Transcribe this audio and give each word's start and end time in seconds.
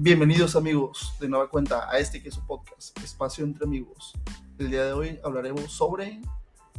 Bienvenidos 0.00 0.54
amigos 0.54 1.14
de 1.18 1.28
nueva 1.28 1.48
cuenta 1.50 1.90
a 1.90 1.98
este 1.98 2.22
que 2.22 2.28
es 2.28 2.34
su 2.36 2.46
podcast, 2.46 2.96
Espacio 3.02 3.44
entre 3.44 3.64
Amigos. 3.64 4.12
El 4.56 4.70
día 4.70 4.84
de 4.84 4.92
hoy 4.92 5.18
hablaremos 5.24 5.72
sobre 5.72 6.20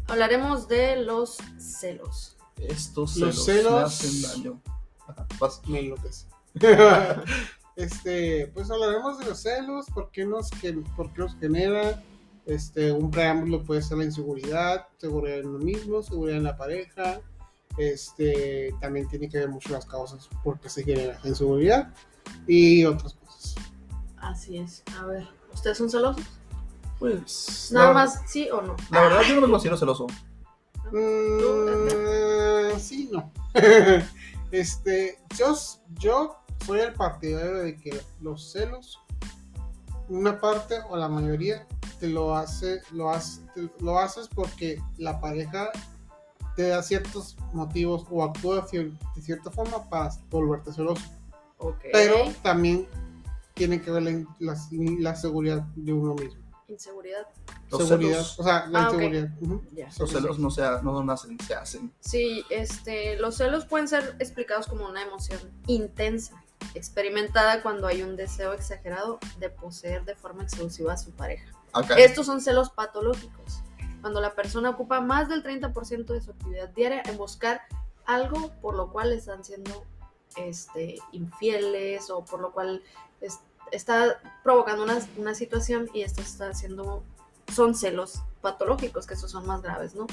Hablaremos 0.07 0.69
de 0.69 0.96
los 1.03 1.37
celos. 1.58 2.37
estos 2.55 3.17
Los 3.17 3.44
celos, 3.44 3.63
me 3.74 3.79
celos- 3.79 3.83
hacen 3.83 4.21
daño. 4.21 4.62
Ajá, 5.05 5.28
vas. 5.37 5.62
Me 5.67 5.79
enloquece. 5.79 6.28
este, 7.76 8.47
pues 8.53 8.71
hablaremos 8.71 9.20
de 9.20 9.26
los 9.26 9.40
celos, 9.42 9.88
por 9.94 10.12
qué 10.12 10.26
nos, 10.26 10.49
por 10.96 11.12
qué 11.12 11.20
nos 11.22 11.36
genera. 11.40 12.01
Este, 12.46 12.94
un 12.94 13.12
preámbulo 13.12 13.63
puede 13.65 13.81
ser 13.81 13.97
la 13.97 14.06
inseguridad, 14.06 14.88
seguridad 14.97 15.40
en 15.40 15.47
uno 15.49 15.60
mismo, 15.60 16.02
seguridad 16.02 16.38
en 16.38 16.44
la 16.45 16.55
pareja. 16.58 17.20
Este, 17.77 18.73
también 18.79 19.09
tiene 19.09 19.27
que 19.27 19.39
ver 19.39 19.49
mucho 19.49 19.73
las 19.73 19.85
causas 19.85 20.29
por 20.41 20.57
qué 20.61 20.70
se 20.70 20.83
genera 20.83 21.20
la 21.21 21.29
inseguridad 21.29 21.93
y 22.47 22.85
otras. 22.85 23.17
Así 24.21 24.57
es. 24.57 24.83
A 24.99 25.05
ver, 25.05 25.27
¿ustedes 25.53 25.77
son 25.77 25.89
celosos? 25.89 26.23
Pues 26.99 27.69
Nada 27.71 27.87
la, 27.87 27.93
más 27.93 28.21
sí 28.27 28.49
o 28.49 28.61
no. 28.61 28.75
La 28.91 29.01
verdad 29.01 29.21
yo 29.27 29.35
no 29.35 29.41
me 29.41 29.51
considero 29.51 29.77
celoso. 29.77 30.07
Mm, 30.91 32.77
sí, 32.79 33.09
no. 33.11 33.31
este, 34.51 35.19
yo, 35.37 35.55
yo 35.99 36.35
soy 36.65 36.79
el 36.81 36.93
partidario 36.93 37.59
de 37.59 37.77
que 37.77 38.01
los 38.21 38.51
celos, 38.51 38.99
una 40.09 40.39
parte 40.39 40.79
o 40.89 40.97
la 40.97 41.07
mayoría, 41.07 41.65
te 41.99 42.07
lo 42.07 42.35
hace, 42.35 42.81
lo 42.91 43.09
hace, 43.09 43.41
te- 43.55 43.70
lo 43.79 43.99
haces 43.99 44.27
porque 44.27 44.81
la 44.97 45.20
pareja 45.20 45.70
te 46.55 46.67
da 46.70 46.81
ciertos 46.83 47.37
motivos 47.53 48.05
o 48.09 48.23
actúa 48.23 48.55
de 48.55 48.61
cier- 48.63 48.97
de 49.15 49.21
cierta 49.21 49.51
forma 49.51 49.87
para 49.89 50.09
volverte 50.29 50.73
celoso. 50.73 51.04
Ok. 51.59 51.77
Pero 51.91 52.15
también 52.41 52.87
tiene 53.60 53.82
que 53.82 53.91
ver 53.91 54.02
la, 54.04 54.12
la- 54.40 54.57
la 54.99 55.15
seguridad 55.15 55.62
de 55.76 55.93
uno 55.93 56.15
mismo. 56.15 56.41
Inseguridad. 56.68 57.27
Los 57.71 57.88
seguridad, 57.88 58.12
celos, 58.13 58.40
o 58.40 58.43
sea, 58.43 58.68
la 58.68 58.79
Ah, 58.79 58.90
inseguridad. 58.93 59.29
los 59.99 60.10
celos 60.10 60.40
no, 60.40 60.49
sea, 60.51 60.82
no 60.82 61.04
nacen, 61.04 61.38
se 61.40 61.54
hacen. 61.55 61.91
Sí, 61.99 62.43
este, 62.49 63.18
los 63.18 63.35
celos 63.35 63.66
pueden 63.66 63.88
ser 63.88 64.16
explicados 64.20 64.68
como 64.68 64.88
una 64.88 65.02
emoción 65.04 65.40
intensa, 65.68 66.42
experimentada 66.76 67.62
cuando 67.64 67.88
hay 67.88 68.02
un 68.04 68.16
deseo 68.16 68.54
exagerado 68.54 69.20
de 69.40 69.50
poseer 69.50 70.06
de 70.06 70.16
forma 70.16 70.44
exclusiva 70.44 70.94
a 70.94 70.98
su 70.98 71.12
pareja. 71.12 71.52
Estos 71.98 72.26
son 72.28 72.40
celos 72.40 72.70
patológicos, 72.70 73.62
cuando 74.02 74.22
la 74.22 74.34
persona 74.36 74.70
ocupa 74.70 75.02
más 75.02 75.28
del 75.28 75.44
30% 75.44 76.14
de 76.14 76.22
su 76.22 76.32
actividad 76.32 76.70
diaria 76.70 77.02
en 77.06 77.18
buscar 77.18 77.62
algo 78.06 78.52
por 78.62 78.76
lo 78.76 78.92
cual 78.92 79.12
están 79.12 79.44
siendo 79.44 79.84
este, 80.36 80.98
infieles 81.12 82.10
o 82.12 82.23
por 82.26 82.40
lo 82.42 82.52
cual 82.52 82.82
es- 83.22 83.40
está 83.72 84.20
provocando 84.44 84.84
una, 84.84 85.00
una 85.17 85.34
situación 85.36 85.89
y 85.94 86.02
esto 86.02 86.22
está 86.22 86.50
haciendo, 86.50 87.03
son 87.53 87.76
celos 87.76 88.22
patológicos, 88.42 89.06
que 89.08 89.14
estos 89.16 89.31
son 89.31 89.45
más 89.48 89.61
graves, 89.61 89.95
¿no? 89.95 90.08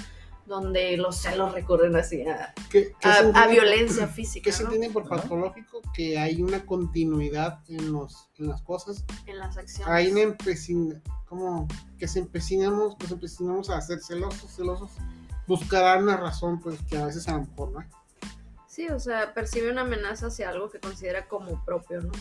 Donde 0.46 0.96
los 0.96 1.16
celos 1.16 1.52
recurren 1.52 1.96
así 1.96 2.22
a, 2.22 2.54
¿Qué- 2.70 2.94
qué 3.00 3.08
a- 3.08 3.14
se 3.14 3.18
a 3.18 3.22
entiende- 3.28 3.50
violencia 3.52 4.06
física, 4.08 4.44
¿Qué 4.44 4.52
se 4.52 4.62
entiende 4.62 4.90
por 4.90 5.08
patológico? 5.08 5.80
Que 5.92 6.18
hay 6.18 6.40
una 6.42 6.64
continuidad 6.64 7.60
en, 7.68 7.92
los, 7.92 8.28
en 8.38 8.48
las 8.48 8.62
cosas. 8.62 9.04
En 9.26 9.38
las 9.38 9.56
acciones. 9.56 9.88
Hay 9.92 10.10
una 10.12 10.20
empecina, 10.22 11.00
como 11.28 11.66
que 11.98 12.06
se 12.06 12.20
empecinamos, 12.20 12.94
pues 12.98 13.10
empecinamos 13.10 13.70
a 13.70 13.80
ser 13.80 14.00
celosos, 14.00 14.54
celosos. 14.54 14.90
Buscarán 15.48 16.02
una 16.04 16.16
razón, 16.16 16.60
pues 16.60 16.78
que 16.88 16.96
a 16.98 17.06
veces 17.06 17.26
a 17.28 17.32
lo 17.32 17.40
mejor 17.40 17.70
no. 17.72 17.84
Sí, 18.68 18.88
o 18.88 19.00
sea, 19.00 19.32
percibe 19.32 19.70
una 19.70 19.80
amenaza 19.82 20.26
hacia 20.26 20.50
algo 20.50 20.70
que 20.70 20.78
considera 20.80 21.26
como 21.28 21.64
propio, 21.64 22.02
¿no? 22.02 22.12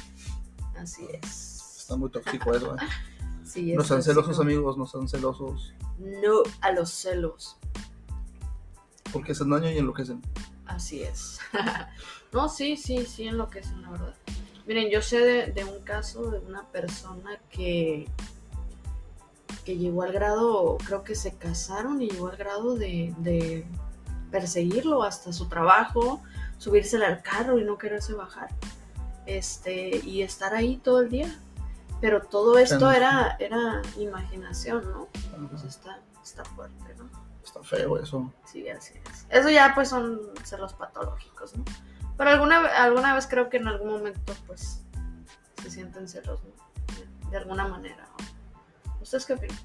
Así 0.77 1.07
es. 1.21 1.77
Está 1.79 1.95
muy 1.95 2.09
tóxico 2.09 2.53
eso. 2.53 2.75
¿eh? 2.75 2.79
Sí, 3.45 3.73
No 3.73 3.83
sean 3.83 4.01
celosos 4.01 4.39
amigos, 4.39 4.75
no 4.75 4.87
sean 4.87 5.07
celosos. 5.07 5.73
No 5.99 6.41
a 6.61 6.71
los 6.71 6.89
celos. 6.89 7.57
Porque 9.13 9.33
hacen 9.33 9.51
daño 9.51 9.69
y 9.69 9.77
enloquecen. 9.77 10.19
Así 10.65 11.03
es. 11.03 11.39
no, 12.33 12.49
sí, 12.49 12.75
sí, 12.75 13.05
sí, 13.05 13.27
enloquecen, 13.27 13.83
la 13.83 13.91
verdad. 13.91 14.15
Miren, 14.65 14.89
yo 14.89 15.01
sé 15.03 15.19
de, 15.19 15.51
de 15.51 15.63
un 15.63 15.83
caso 15.83 16.31
de 16.31 16.39
una 16.39 16.63
persona 16.71 17.39
que, 17.51 18.09
que 19.63 19.77
llegó 19.77 20.01
al 20.01 20.11
grado, 20.11 20.77
creo 20.83 21.03
que 21.03 21.13
se 21.13 21.35
casaron 21.35 22.01
y 22.01 22.09
llegó 22.09 22.29
al 22.29 22.37
grado 22.37 22.75
de, 22.75 23.13
de 23.19 23.65
perseguirlo 24.31 25.03
hasta 25.03 25.31
su 25.33 25.47
trabajo, 25.47 26.21
subírsele 26.57 27.05
al 27.05 27.21
carro 27.21 27.59
y 27.59 27.63
no 27.63 27.77
quererse 27.77 28.13
bajar. 28.13 28.49
Este, 29.25 29.97
y 29.97 30.21
estar 30.21 30.53
ahí 30.53 30.77
todo 30.77 31.01
el 31.01 31.09
día. 31.09 31.39
Pero 32.01 32.21
todo 32.21 32.57
esto 32.57 32.91
era, 32.91 33.35
era 33.39 33.81
imaginación, 33.97 34.83
¿no? 34.91 35.07
Pues 35.49 35.63
está, 35.63 36.01
está 36.21 36.43
fuerte, 36.43 36.93
¿no? 36.97 37.09
Está 37.43 37.63
feo 37.63 37.97
eso. 37.97 38.31
Sí, 38.45 38.67
así 38.69 38.93
es. 39.09 39.25
Eso 39.29 39.49
ya 39.49 39.71
pues 39.73 39.89
son 39.89 40.19
celos 40.43 40.73
patológicos, 40.73 41.55
¿no? 41.55 41.63
Pero 42.17 42.29
alguna, 42.29 42.65
alguna 42.67 43.13
vez 43.13 43.27
creo 43.27 43.49
que 43.49 43.57
en 43.57 43.67
algún 43.67 43.89
momento 43.89 44.33
pues 44.45 44.81
se 45.61 45.69
sienten 45.69 46.07
celos, 46.07 46.41
¿no? 46.43 46.51
De, 46.95 47.29
de 47.31 47.37
alguna 47.37 47.67
manera. 47.67 48.07
¿no? 48.19 49.01
¿Ustedes 49.01 49.25
qué 49.25 49.33
opinan? 49.33 49.57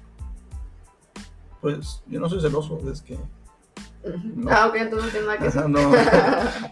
Pues 1.59 2.01
yo 2.07 2.19
no 2.19 2.27
soy 2.27 2.41
celoso, 2.41 2.79
es 2.91 3.01
que. 3.01 3.19
No. 4.03 4.51
Ah, 4.51 4.67
ok, 4.67 4.75
entonces 4.77 5.05
no 5.05 5.11
tiene 5.11 5.25
nada 5.27 5.37
que 5.37 5.43
decir. 5.45 5.65
no. 5.67 5.91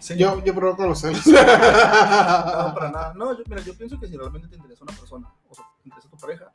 Sí, 0.00 0.16
Yo, 0.16 0.42
yo 0.44 0.54
provoco 0.54 0.86
los 0.86 1.00
celos. 1.00 1.24
No, 1.26 1.32
para 2.74 2.90
nada. 2.90 3.14
No, 3.14 3.36
yo, 3.36 3.44
mira, 3.48 3.62
yo 3.62 3.74
pienso 3.76 3.98
que 4.00 4.08
si 4.08 4.16
realmente 4.16 4.48
te 4.48 4.56
interesa 4.56 4.82
una 4.84 4.96
persona, 4.96 5.28
o 5.48 5.54
sea, 5.54 5.64
te 5.82 5.88
interesa 5.88 6.08
tu 6.08 6.16
pareja, 6.16 6.50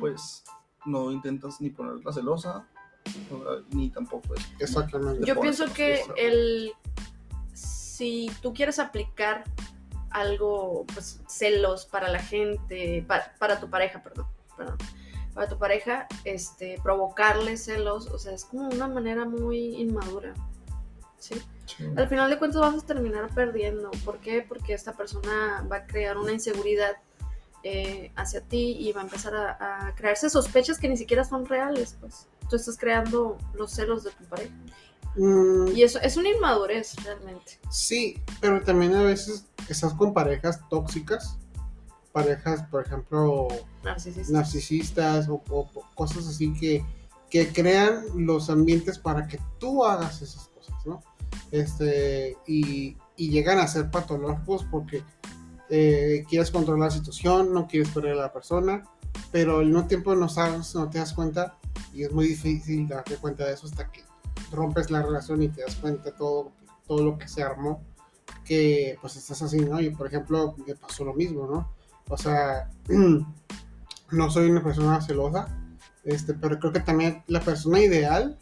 pues 0.00 0.42
no 0.84 1.10
intentas 1.12 1.60
ni 1.60 1.70
ponerla 1.70 2.12
celosa, 2.12 2.66
ni 3.70 3.90
tampoco 3.90 4.34
es. 4.34 4.44
Exactamente. 4.58 5.24
Yo 5.26 5.38
pienso 5.40 5.66
que 5.72 5.98
celosa. 5.98 6.12
el 6.16 6.72
si 7.54 8.30
tú 8.42 8.52
quieres 8.52 8.78
aplicar 8.78 9.44
algo, 10.10 10.84
pues 10.92 11.20
celos 11.28 11.86
para 11.86 12.08
la 12.08 12.20
gente, 12.20 13.04
pa- 13.06 13.32
para, 13.38 13.58
tu 13.60 13.68
pareja, 13.68 14.02
perdón, 14.02 14.26
perdón, 14.56 14.76
para 15.36 15.48
tu 15.48 15.58
pareja, 15.58 16.08
este, 16.24 16.80
provocarle 16.82 17.58
celos, 17.58 18.06
o 18.06 18.18
sea, 18.18 18.32
es 18.32 18.46
como 18.46 18.70
una 18.70 18.88
manera 18.88 19.26
muy 19.26 19.76
inmadura, 19.76 20.32
¿sí? 21.18 21.34
Sí. 21.66 21.84
Al 21.94 22.08
final 22.08 22.30
de 22.30 22.38
cuentas 22.38 22.62
vas 22.62 22.82
a 22.82 22.86
terminar 22.86 23.28
perdiendo. 23.34 23.90
¿Por 24.02 24.18
qué? 24.18 24.40
Porque 24.48 24.72
esta 24.72 24.94
persona 24.94 25.66
va 25.70 25.76
a 25.76 25.86
crear 25.86 26.16
una 26.16 26.32
inseguridad 26.32 26.96
eh, 27.62 28.12
hacia 28.16 28.40
ti 28.40 28.76
y 28.78 28.92
va 28.92 29.02
a 29.02 29.04
empezar 29.04 29.34
a, 29.36 29.88
a 29.88 29.94
crearse 29.94 30.30
sospechas 30.30 30.78
que 30.78 30.88
ni 30.88 30.96
siquiera 30.96 31.22
son 31.22 31.44
reales, 31.44 31.98
pues. 32.00 32.28
Tú 32.48 32.56
estás 32.56 32.78
creando 32.78 33.36
los 33.54 33.72
celos 33.72 34.04
de 34.04 34.12
tu 34.12 34.24
pareja. 34.24 34.54
Mm, 35.16 35.68
Y 35.74 35.82
eso 35.82 35.98
es 36.00 36.16
una 36.16 36.30
inmadurez 36.30 36.94
realmente. 37.04 37.58
Sí, 37.70 38.22
pero 38.40 38.62
también 38.62 38.94
a 38.94 39.02
veces 39.02 39.44
estás 39.68 39.92
con 39.92 40.14
parejas 40.14 40.60
tóxicas. 40.70 41.36
Parejas, 42.16 42.62
por 42.70 42.82
ejemplo, 42.86 43.46
Narcisista. 43.84 44.32
narcisistas 44.32 45.28
o, 45.28 45.42
o 45.50 45.68
cosas 45.94 46.26
así 46.26 46.50
que, 46.54 46.82
que 47.28 47.52
crean 47.52 48.04
los 48.14 48.48
ambientes 48.48 48.98
para 48.98 49.28
que 49.28 49.38
tú 49.58 49.84
hagas 49.84 50.22
esas 50.22 50.48
cosas, 50.48 50.86
¿no? 50.86 51.02
Este, 51.50 52.38
y, 52.46 52.96
y 53.18 53.28
llegan 53.28 53.58
a 53.58 53.68
ser 53.68 53.90
patológicos 53.90 54.64
porque 54.70 55.04
eh, 55.68 56.24
quieres 56.26 56.50
controlar 56.50 56.88
la 56.88 56.96
situación, 56.96 57.52
no 57.52 57.66
quieres 57.68 57.90
perder 57.90 58.12
a 58.12 58.22
la 58.22 58.32
persona, 58.32 58.82
pero 59.30 59.58
al 59.58 59.66
mismo 59.66 59.86
tiempo 59.86 60.14
no 60.14 60.30
sabes, 60.30 60.74
no 60.74 60.88
te 60.88 60.96
das 60.96 61.12
cuenta 61.12 61.58
y 61.92 62.04
es 62.04 62.12
muy 62.12 62.28
difícil 62.28 62.88
darte 62.88 63.16
cuenta 63.16 63.44
de 63.44 63.52
eso 63.52 63.66
hasta 63.66 63.92
que 63.92 64.02
rompes 64.52 64.90
la 64.90 65.02
relación 65.02 65.42
y 65.42 65.48
te 65.48 65.60
das 65.60 65.76
cuenta 65.76 66.16
todo, 66.16 66.52
todo 66.86 67.04
lo 67.04 67.18
que 67.18 67.28
se 67.28 67.42
armó 67.42 67.82
que 68.42 68.96
pues 69.02 69.16
estás 69.16 69.42
así, 69.42 69.58
¿no? 69.58 69.78
Y 69.82 69.90
por 69.90 70.06
ejemplo, 70.06 70.56
me 70.66 70.74
pasó 70.76 71.04
lo 71.04 71.12
mismo, 71.12 71.46
¿no? 71.46 71.75
O 72.08 72.16
sea, 72.16 72.70
no 74.10 74.30
soy 74.30 74.50
una 74.50 74.62
persona 74.62 75.00
celosa, 75.00 75.48
este, 76.04 76.34
pero 76.34 76.58
creo 76.58 76.72
que 76.72 76.80
también 76.80 77.22
la 77.26 77.40
persona 77.40 77.80
ideal, 77.80 78.38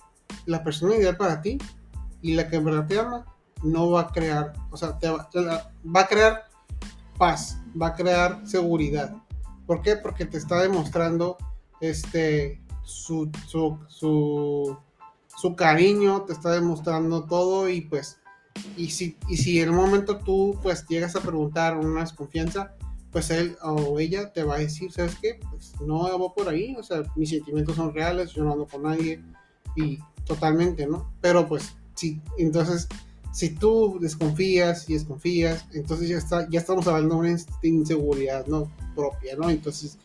la 0.47 0.63
persona 0.63 0.97
ideal 0.97 1.17
para 1.17 1.41
ti 1.41 1.59
y 2.21 2.35
la 2.35 2.49
que 2.49 2.57
en 2.57 2.65
verdad 2.65 2.87
te 2.87 2.99
ama, 2.99 3.25
no 3.63 3.91
va 3.91 4.03
a 4.03 4.09
crear, 4.09 4.53
o 4.71 4.77
sea, 4.77 4.99
te 4.99 5.09
va, 5.09 5.29
a 5.95 6.07
crear 6.07 6.45
paz, 7.17 7.59
va 7.81 7.89
a 7.89 7.95
crear 7.95 8.47
seguridad. 8.47 9.15
¿Por 9.67 9.81
qué? 9.81 9.97
Porque 9.97 10.27
te 10.27 10.37
está 10.37 10.61
demostrando 10.61 11.39
este, 11.81 12.63
su, 12.83 13.31
su, 13.47 13.79
su, 13.89 14.77
su 15.37 15.57
cariño, 15.57 16.23
te 16.23 16.35
está 16.35 16.51
demostrando 16.51 17.25
todo 17.25 17.71
y 17.71 17.81
pues, 17.81 18.21
y 18.77 18.91
si, 18.91 19.17
y 19.29 19.39
si 19.39 19.61
en 19.61 19.71
un 19.71 19.77
momento 19.77 20.19
tú 20.19 20.59
pues 20.63 20.87
llegas 20.87 21.17
a 21.17 21.21
preguntar 21.21 21.79
una 21.79 22.01
desconfianza, 22.01 22.75
pues 23.15 23.31
él 23.31 23.57
o 23.63 24.01
ella 24.01 24.33
te 24.33 24.43
va 24.43 24.57
a 24.57 24.59
decir, 24.59 24.91
¿sabes 24.91 25.15
qué? 25.23 25.39
Pues 25.49 25.73
no 25.81 26.01
va 26.19 26.35
por 26.35 26.49
ahí, 26.49 26.75
o 26.77 26.83
sea, 26.83 27.05
mis 27.15 27.31
sentimientos 27.31 27.77
son 27.77 27.95
reales, 27.95 28.33
yo 28.33 28.43
no 28.43 28.53
ando 28.53 28.67
con 28.67 28.83
nadie 28.83 29.23
y 29.77 30.01
totalmente, 30.27 30.85
¿no? 30.89 31.13
Pero 31.21 31.47
pues 31.47 31.77
sí, 31.95 32.21
entonces, 32.39 32.89
si 33.33 33.51
tú 33.51 33.99
desconfías 34.01 34.91
y 34.91 34.95
desconfías, 34.95 35.65
entonces 35.73 36.09
ya, 36.09 36.19
está, 36.19 36.49
ya 36.51 36.59
estamos 36.59 36.89
hablando 36.89 37.23
de 37.23 37.31
una 37.31 37.41
inseguridad 37.63 38.49
¿no? 38.49 38.69
propia, 38.97 39.37
¿no? 39.37 39.49
Entonces, 39.49 39.97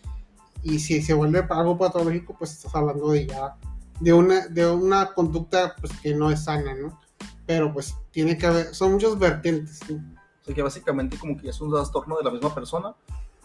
y 0.61 0.77
si 0.77 1.01
se 1.01 1.15
vuelve 1.15 1.44
algo 1.50 1.79
patológico, 1.79 2.35
pues 2.38 2.51
estás 2.51 2.75
hablando 2.75 3.09
de 3.09 3.25
ya, 3.25 3.56
de 4.01 4.13
una, 4.13 4.45
de 4.45 4.69
una 4.69 5.15
conducta 5.15 5.75
pues, 5.81 5.91
que 6.03 6.13
no 6.13 6.29
es 6.29 6.44
sana, 6.44 6.75
¿no? 6.75 7.00
Pero 7.47 7.73
pues 7.73 7.95
tiene 8.11 8.38
que 8.38 8.45
haber, 8.45 8.75
son 8.75 8.91
muchos 8.91 9.17
vertientes, 9.17 9.79
¿no? 9.89 10.19
Que 10.54 10.62
básicamente 10.62 11.18
como 11.18 11.38
que 11.38 11.50
es 11.50 11.62
un 11.62 11.72
trastorno 11.72 12.18
de 12.18 12.24
la 12.24 12.31
misma 12.31 12.54
persona 12.54 12.96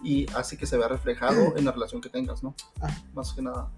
y 0.03 0.27
hace 0.35 0.57
que 0.57 0.67
se 0.67 0.77
vea 0.77 0.89
reflejado 0.89 1.37
en 1.57 1.65
la 1.65 1.73
relación 1.73 2.01
que 2.01 2.09
tengas, 2.09 2.43
¿no? 2.43 2.55
Ah. 2.81 2.89
Más 3.15 3.33
que 3.33 3.43
nada. 3.43 3.71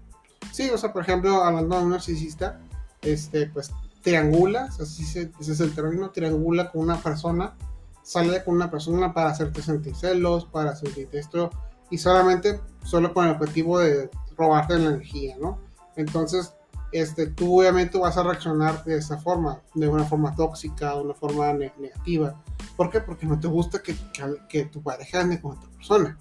Sí, 0.51 0.69
o 0.69 0.77
sea, 0.77 0.93
por 0.93 1.03
ejemplo, 1.03 1.43
hablando 1.43 1.77
de 1.77 1.83
un 1.83 1.89
narcisista, 1.91 2.59
este, 3.01 3.47
pues 3.47 3.71
triangula, 4.01 4.65
así 4.65 5.03
se, 5.03 5.31
ese 5.39 5.51
es 5.51 5.59
el 5.59 5.73
término, 5.73 6.11
triangula 6.11 6.71
con 6.71 6.81
una 6.81 6.97
persona, 6.97 7.55
sale 8.03 8.43
con 8.43 8.55
una 8.55 8.71
persona 8.71 9.13
para 9.13 9.29
hacerte 9.29 9.61
sentir 9.61 9.95
celos, 9.95 10.45
para 10.45 10.75
sentirte 10.75 11.19
esto, 11.19 11.49
y 11.89 11.97
solamente, 11.97 12.61
solo 12.83 13.13
con 13.13 13.25
el 13.25 13.31
objetivo 13.31 13.79
de 13.79 14.09
robarte 14.37 14.77
la 14.77 14.91
energía, 14.91 15.35
¿no? 15.39 15.59
Entonces, 15.95 16.53
este, 16.91 17.27
tú 17.27 17.59
obviamente 17.59 17.97
vas 17.97 18.17
a 18.17 18.23
reaccionar 18.23 18.83
de 18.85 18.97
esa 18.97 19.17
forma, 19.17 19.61
de 19.73 19.87
una 19.87 20.05
forma 20.05 20.35
tóxica, 20.35 20.95
de 20.95 21.01
una 21.01 21.13
forma 21.13 21.51
ne- 21.53 21.73
negativa. 21.77 22.41
¿Por 22.77 22.91
qué? 22.91 23.01
Porque 23.01 23.25
no 23.25 23.39
te 23.39 23.47
gusta 23.47 23.81
que, 23.81 24.65
tu 24.65 24.81
pareja 24.81 25.21
ande 25.21 25.41
con 25.41 25.57
otra 25.57 25.69
persona. 25.71 26.17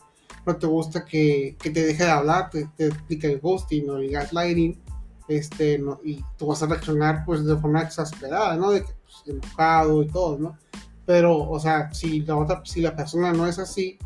No 0.47 0.56
te 0.56 0.67
gusta 0.67 1.05
que, 1.05 1.56
te 1.61 1.70
deje 1.70 2.05
de 2.05 2.11
hablar, 2.11 2.50
te, 2.50 2.69
te 2.76 3.26
el 3.32 3.41
ghosting 3.41 3.91
o 3.91 3.99
el 3.99 4.11
gaslighting, 4.11 4.81
este, 5.29 5.79
no, 5.79 6.00
y 6.05 6.25
tú 6.38 6.47
vas 6.47 6.62
a 6.62 6.67
reaccionar 6.67 7.25
pues 7.25 7.44
de 7.44 7.56
forma 7.56 7.82
exasperada, 7.82 8.56
¿no? 8.56 8.70
De 8.70 8.82
que 8.85 8.93
pues, 9.05 9.23
enojado 9.26 10.03
y 10.03 10.08
todo, 10.08 10.38
¿no? 10.38 10.58
Pero, 11.05 11.37
o 11.37 11.61
sea, 11.61 11.93
si 11.93 12.20
la 12.20 12.37
otra, 12.37 12.62
si 12.64 12.81
la 12.81 12.97
persona 12.97 13.32
no 13.32 13.47
es 13.47 13.59
así, 13.59 13.99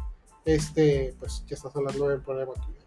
este, 0.45 1.15
pues 1.19 1.45
ya 1.47 1.55
estás 1.57 1.75
hablando 1.77 2.09
del 2.09 2.21
problema 2.21 2.53
tuyo. 2.55 2.81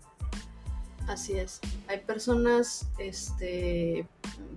Así 1.07 1.33
es. 1.33 1.59
Hay 1.87 1.99
personas, 1.99 2.87
este, 2.97 4.07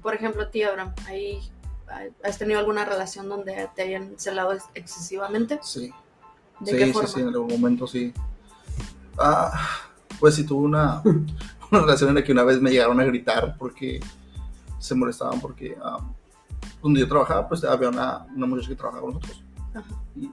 por 0.03 0.15
ejemplo, 0.15 0.43
a 0.43 0.51
ti, 0.51 0.63
Abraham, 0.63 0.95
ahí 1.07 1.41
¿has 2.25 2.39
tenido 2.39 2.59
alguna 2.59 2.85
relación 2.85 3.29
donde 3.29 3.69
te 3.75 3.83
hayan 3.83 4.15
celado 4.19 4.53
ex- 4.53 4.65
excesivamente? 4.75 5.61
Sí. 5.63 5.93
¿De 6.61 6.73
sí, 6.73 6.77
qué 6.79 6.87
sí, 6.87 6.93
forma? 6.93 7.09
sí, 7.09 7.21
en 7.21 7.29
algún 7.29 7.49
momento 7.49 7.87
sí. 7.87 8.13
Ah, 9.19 9.53
pues 10.19 10.35
sí 10.35 10.45
tuve 10.45 10.65
una, 10.65 11.03
una 11.71 11.81
relación 11.81 12.11
en 12.11 12.17
la 12.17 12.25
que 12.25 12.33
una 12.33 12.45
vez 12.45 12.61
me 12.61 12.71
llegaron 12.71 13.01
a 13.01 13.05
gritar 13.05 13.57
porque 13.59 14.01
se 14.79 14.95
molestaban 14.95 15.41
porque 15.41 15.77
ah, 15.83 16.01
donde 16.83 17.01
yo 17.01 17.09
trabajaba, 17.09 17.49
pues 17.49 17.65
había 17.65 17.89
una, 17.89 18.27
una 18.35 18.47
muchacha 18.47 18.69
que 18.69 18.77
trabajaba 18.77 19.03
con 19.03 19.15
nosotros. 19.15 19.43
Ajá. 19.75 19.89
Y 20.15 20.31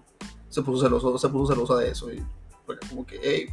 se 0.49 0.61
puso 0.61 0.83
celoso, 0.83 1.17
se 1.17 1.29
puso 1.29 1.53
celosa 1.53 1.75
de 1.77 1.89
eso. 1.89 2.11
Y 2.11 2.23
fue 2.65 2.77
como 2.89 3.05
que, 3.05 3.19
hey, 3.21 3.47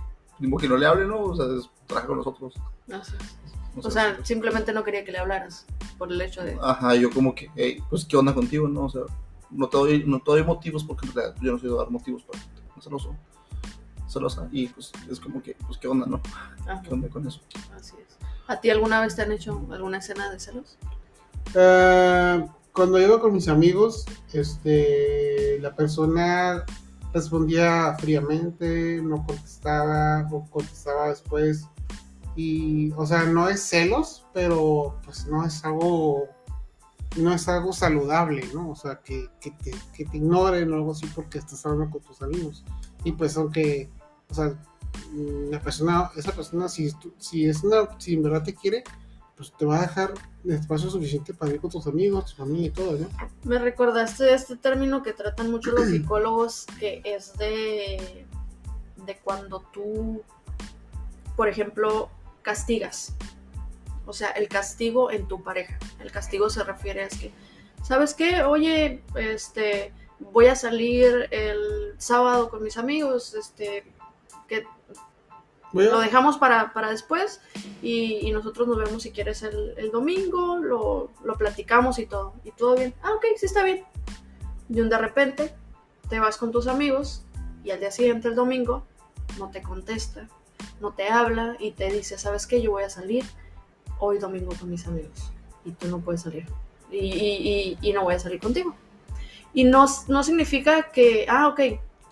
que 0.58 0.68
no 0.68 0.76
le 0.76 0.86
hable, 0.86 1.06
¿no? 1.06 1.20
O 1.20 1.36
sea, 1.36 1.46
trabaja 1.86 2.06
con 2.06 2.18
nosotros. 2.18 2.54
Así 2.92 3.12
es. 3.18 3.59
O 3.76 3.82
sé. 3.82 3.90
sea, 3.92 4.24
simplemente 4.24 4.72
no 4.72 4.82
quería 4.84 5.04
que 5.04 5.12
le 5.12 5.18
hablaras 5.18 5.66
por 5.98 6.10
el 6.12 6.20
hecho 6.20 6.42
de... 6.42 6.58
Ajá, 6.60 6.94
yo 6.96 7.10
como 7.10 7.34
que, 7.34 7.50
hey, 7.56 7.82
pues 7.88 8.04
qué 8.04 8.16
onda 8.16 8.34
contigo, 8.34 8.66
¿no? 8.68 8.84
O 8.84 8.88
sea, 8.90 9.02
no 9.50 9.68
te 9.68 9.76
doy, 9.76 10.04
no 10.06 10.18
te 10.18 10.30
doy 10.30 10.44
motivos 10.44 10.84
porque 10.84 11.06
en 11.06 11.14
realidad 11.14 11.36
yo 11.40 11.52
no 11.52 11.58
soy 11.58 11.70
de 11.70 11.76
dar 11.76 11.90
motivos 11.90 12.22
para 12.24 12.38
que 12.40 12.48
te 12.48 12.60
pongas 12.62 12.84
celoso. 12.84 13.16
Celosa. 14.08 14.48
Y 14.50 14.66
pues 14.68 14.92
es 15.10 15.20
como 15.20 15.42
que, 15.42 15.56
pues 15.66 15.78
qué 15.78 15.86
onda, 15.88 16.06
¿no? 16.06 16.20
Ajá, 16.66 16.82
¿Qué 16.82 16.92
onda 16.92 17.08
con 17.08 17.26
eso? 17.26 17.40
así 17.76 17.94
es. 17.96 18.16
¿A 18.48 18.60
ti 18.60 18.70
alguna 18.70 19.00
vez 19.00 19.14
te 19.14 19.22
han 19.22 19.30
hecho 19.32 19.64
alguna 19.70 19.98
escena 19.98 20.30
de 20.30 20.40
celos? 20.40 20.76
Eh, 21.54 22.44
cuando 22.72 23.00
iba 23.00 23.20
con 23.20 23.32
mis 23.32 23.48
amigos, 23.48 24.04
este, 24.32 25.58
la 25.60 25.74
persona 25.74 26.64
respondía 27.12 27.96
fríamente, 27.98 29.00
no 29.02 29.24
contestaba 29.26 30.28
o 30.30 30.44
contestaba 30.50 31.08
después. 31.08 31.66
Y, 32.36 32.92
o 32.92 33.06
sea, 33.06 33.24
no 33.24 33.48
es 33.48 33.60
celos, 33.62 34.26
pero 34.32 34.98
pues 35.04 35.26
no 35.26 35.44
es 35.44 35.64
algo, 35.64 36.28
no 37.16 37.34
es 37.34 37.48
algo 37.48 37.72
saludable, 37.72 38.48
¿no? 38.54 38.70
O 38.70 38.76
sea, 38.76 39.00
que, 39.00 39.28
que 39.40 39.50
te, 39.50 39.72
que 39.92 40.04
ignoren 40.12 40.72
o 40.72 40.76
algo 40.76 40.92
así 40.92 41.06
porque 41.14 41.38
estás 41.38 41.64
hablando 41.66 41.90
con 41.90 42.02
tus 42.02 42.22
amigos. 42.22 42.64
Y 43.04 43.12
pues 43.12 43.36
aunque, 43.36 43.90
o 44.28 44.34
sea, 44.34 44.54
la 45.50 45.60
persona, 45.60 46.10
esa 46.16 46.32
persona, 46.32 46.68
si, 46.68 46.90
si 47.18 47.46
es 47.46 47.62
una, 47.64 47.88
si 47.98 48.14
en 48.14 48.22
verdad 48.22 48.44
te 48.44 48.54
quiere, 48.54 48.84
pues 49.36 49.52
te 49.56 49.64
va 49.64 49.78
a 49.78 49.82
dejar 49.82 50.12
espacio 50.46 50.90
suficiente 50.90 51.32
para 51.32 51.52
ir 51.52 51.60
con 51.60 51.70
tus 51.70 51.86
amigos, 51.86 52.26
tu 52.26 52.36
familia 52.36 52.66
y 52.66 52.70
todo, 52.70 52.98
¿no? 52.98 53.08
Me 53.44 53.58
recordaste 53.58 54.34
este 54.34 54.56
término 54.56 55.02
que 55.02 55.12
tratan 55.12 55.50
mucho 55.50 55.72
los 55.72 55.88
psicólogos, 55.88 56.66
que 56.78 57.00
es 57.04 57.32
de, 57.38 58.26
de 59.06 59.18
cuando 59.24 59.60
tú, 59.72 60.22
por 61.36 61.48
ejemplo, 61.48 62.10
castigas. 62.42 63.14
O 64.06 64.12
sea, 64.12 64.30
el 64.30 64.48
castigo 64.48 65.10
en 65.10 65.28
tu 65.28 65.42
pareja. 65.42 65.78
El 66.00 66.10
castigo 66.10 66.50
se 66.50 66.64
refiere 66.64 67.04
a 67.04 67.08
que, 67.08 67.32
¿sabes 67.82 68.14
qué? 68.14 68.42
Oye, 68.42 69.02
este, 69.14 69.92
voy 70.18 70.46
a 70.46 70.56
salir 70.56 71.28
el 71.30 71.94
sábado 71.98 72.50
con 72.50 72.62
mis 72.62 72.76
amigos, 72.76 73.34
este, 73.34 73.84
que 74.48 74.64
lo 75.72 76.00
dejamos 76.00 76.36
para, 76.38 76.72
para 76.72 76.90
después 76.90 77.40
y, 77.80 78.26
y 78.26 78.32
nosotros 78.32 78.66
nos 78.66 78.76
vemos 78.76 79.04
si 79.04 79.12
quieres 79.12 79.42
el, 79.42 79.74
el 79.76 79.92
domingo, 79.92 80.56
lo, 80.56 81.10
lo 81.22 81.34
platicamos 81.36 81.98
y 81.98 82.06
todo. 82.06 82.34
Y 82.44 82.50
todo 82.52 82.74
bien. 82.74 82.94
Ah, 83.02 83.12
ok, 83.12 83.24
sí 83.36 83.46
está 83.46 83.62
bien. 83.62 83.84
Y 84.68 84.80
un 84.80 84.88
de 84.88 84.98
repente 84.98 85.54
te 86.08 86.18
vas 86.18 86.36
con 86.36 86.50
tus 86.50 86.66
amigos 86.66 87.22
y 87.62 87.70
al 87.70 87.80
día 87.80 87.90
siguiente, 87.90 88.28
el 88.28 88.34
domingo, 88.34 88.84
no 89.38 89.50
te 89.50 89.62
contesta, 89.62 90.28
no 90.80 90.92
te 90.92 91.08
habla 91.08 91.56
y 91.60 91.72
te 91.72 91.90
dice, 91.92 92.18
¿sabes 92.18 92.46
qué? 92.46 92.60
Yo 92.62 92.70
voy 92.72 92.84
a 92.84 92.90
salir 92.90 93.24
hoy 93.98 94.18
domingo 94.18 94.52
con 94.58 94.70
mis 94.70 94.86
amigos 94.86 95.30
y 95.64 95.72
tú 95.72 95.88
no 95.88 96.00
puedes 96.00 96.22
salir. 96.22 96.46
Y, 96.90 96.96
y- 96.98 97.78
y- 97.82 97.88
y 97.90 97.92
no 97.92 98.02
voy 98.04 98.14
a 98.14 98.18
salir 98.18 98.40
contigo. 98.40 98.74
Y 99.52 99.64
no, 99.64 99.86
no 100.08 100.22
significa 100.24 100.90
que, 100.90 101.26
ah, 101.28 101.48
ok, 101.48 101.60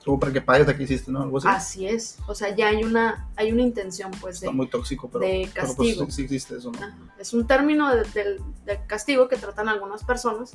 Como 0.05 0.19
para 0.21 0.33
que 0.33 0.41
pagues 0.41 0.67
de 0.67 0.77
que 0.77 0.83
hiciste, 0.85 1.11
¿no? 1.11 1.23
Algo 1.23 1.39
así. 1.39 1.49
así 1.49 1.87
es. 1.87 2.19
O 2.27 2.35
sea, 2.35 2.55
ya 2.55 2.69
hay 2.69 2.83
una, 2.83 3.29
hay 3.37 3.53
una 3.53 3.63
intención, 3.63 4.11
pues, 4.21 4.37
Está 4.37 4.47
de, 4.49 4.53
muy 4.53 4.69
tóxico, 4.69 5.09
pero, 5.09 5.21
de 5.25 5.51
pero, 5.53 5.75
pues, 5.75 5.89
castigo. 5.97 6.11
sí, 6.11 6.23
existe 6.23 6.57
eso, 6.57 6.73
¿no? 6.73 6.79
Es 7.19 7.33
un 7.35 7.47
término 7.47 7.95
de- 7.95 8.05
del, 8.11 8.41
del 8.65 8.79
castigo 8.87 9.29
que 9.29 9.37
tratan 9.37 9.69
algunas 9.69 10.05
personas 10.05 10.53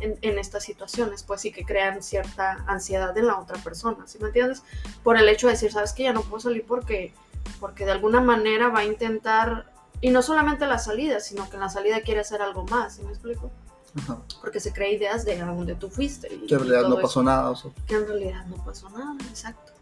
en, 0.00 0.18
en 0.22 0.38
estas 0.38 0.64
situaciones, 0.64 1.22
pues 1.22 1.40
sí 1.40 1.52
que 1.52 1.64
crean 1.64 2.02
cierta 2.02 2.64
ansiedad 2.66 3.16
en 3.16 3.26
la 3.26 3.38
otra 3.38 3.58
persona, 3.62 4.06
¿sí 4.06 4.18
me 4.20 4.26
entiendes? 4.28 4.62
Por 5.02 5.16
el 5.16 5.28
hecho 5.28 5.46
de 5.46 5.54
decir, 5.54 5.72
sabes 5.72 5.92
que 5.92 6.04
ya 6.04 6.12
no 6.12 6.22
puedo 6.22 6.40
salir 6.40 6.64
porque, 6.66 7.14
porque 7.60 7.84
de 7.84 7.92
alguna 7.92 8.20
manera 8.20 8.68
va 8.68 8.80
a 8.80 8.84
intentar, 8.84 9.72
y 10.00 10.10
no 10.10 10.22
solamente 10.22 10.66
la 10.66 10.78
salida, 10.78 11.20
sino 11.20 11.48
que 11.48 11.56
en 11.56 11.60
la 11.62 11.68
salida 11.68 12.00
quiere 12.02 12.20
hacer 12.20 12.42
algo 12.42 12.64
más, 12.64 12.96
¿sí 12.96 13.02
me 13.02 13.10
explico? 13.10 13.50
Ajá. 13.98 14.18
Porque 14.42 14.60
se 14.60 14.72
cree 14.72 14.92
ideas 14.92 15.24
de 15.24 15.40
a 15.40 15.46
dónde 15.46 15.74
tú 15.74 15.88
fuiste. 15.88 16.28
Y, 16.32 16.46
Que 16.46 16.54
en 16.54 16.60
realidad 16.60 16.88
no 16.88 16.96
pasó 16.96 17.20
eso. 17.20 17.22
nada. 17.22 17.50
O 17.50 17.56
sea, 17.56 17.70
Que 17.86 17.94
en 17.94 18.06
realidad 18.06 18.44
no 18.46 18.56
pasó 18.62 18.90
nada, 18.90 19.16
exacto. 19.28 19.72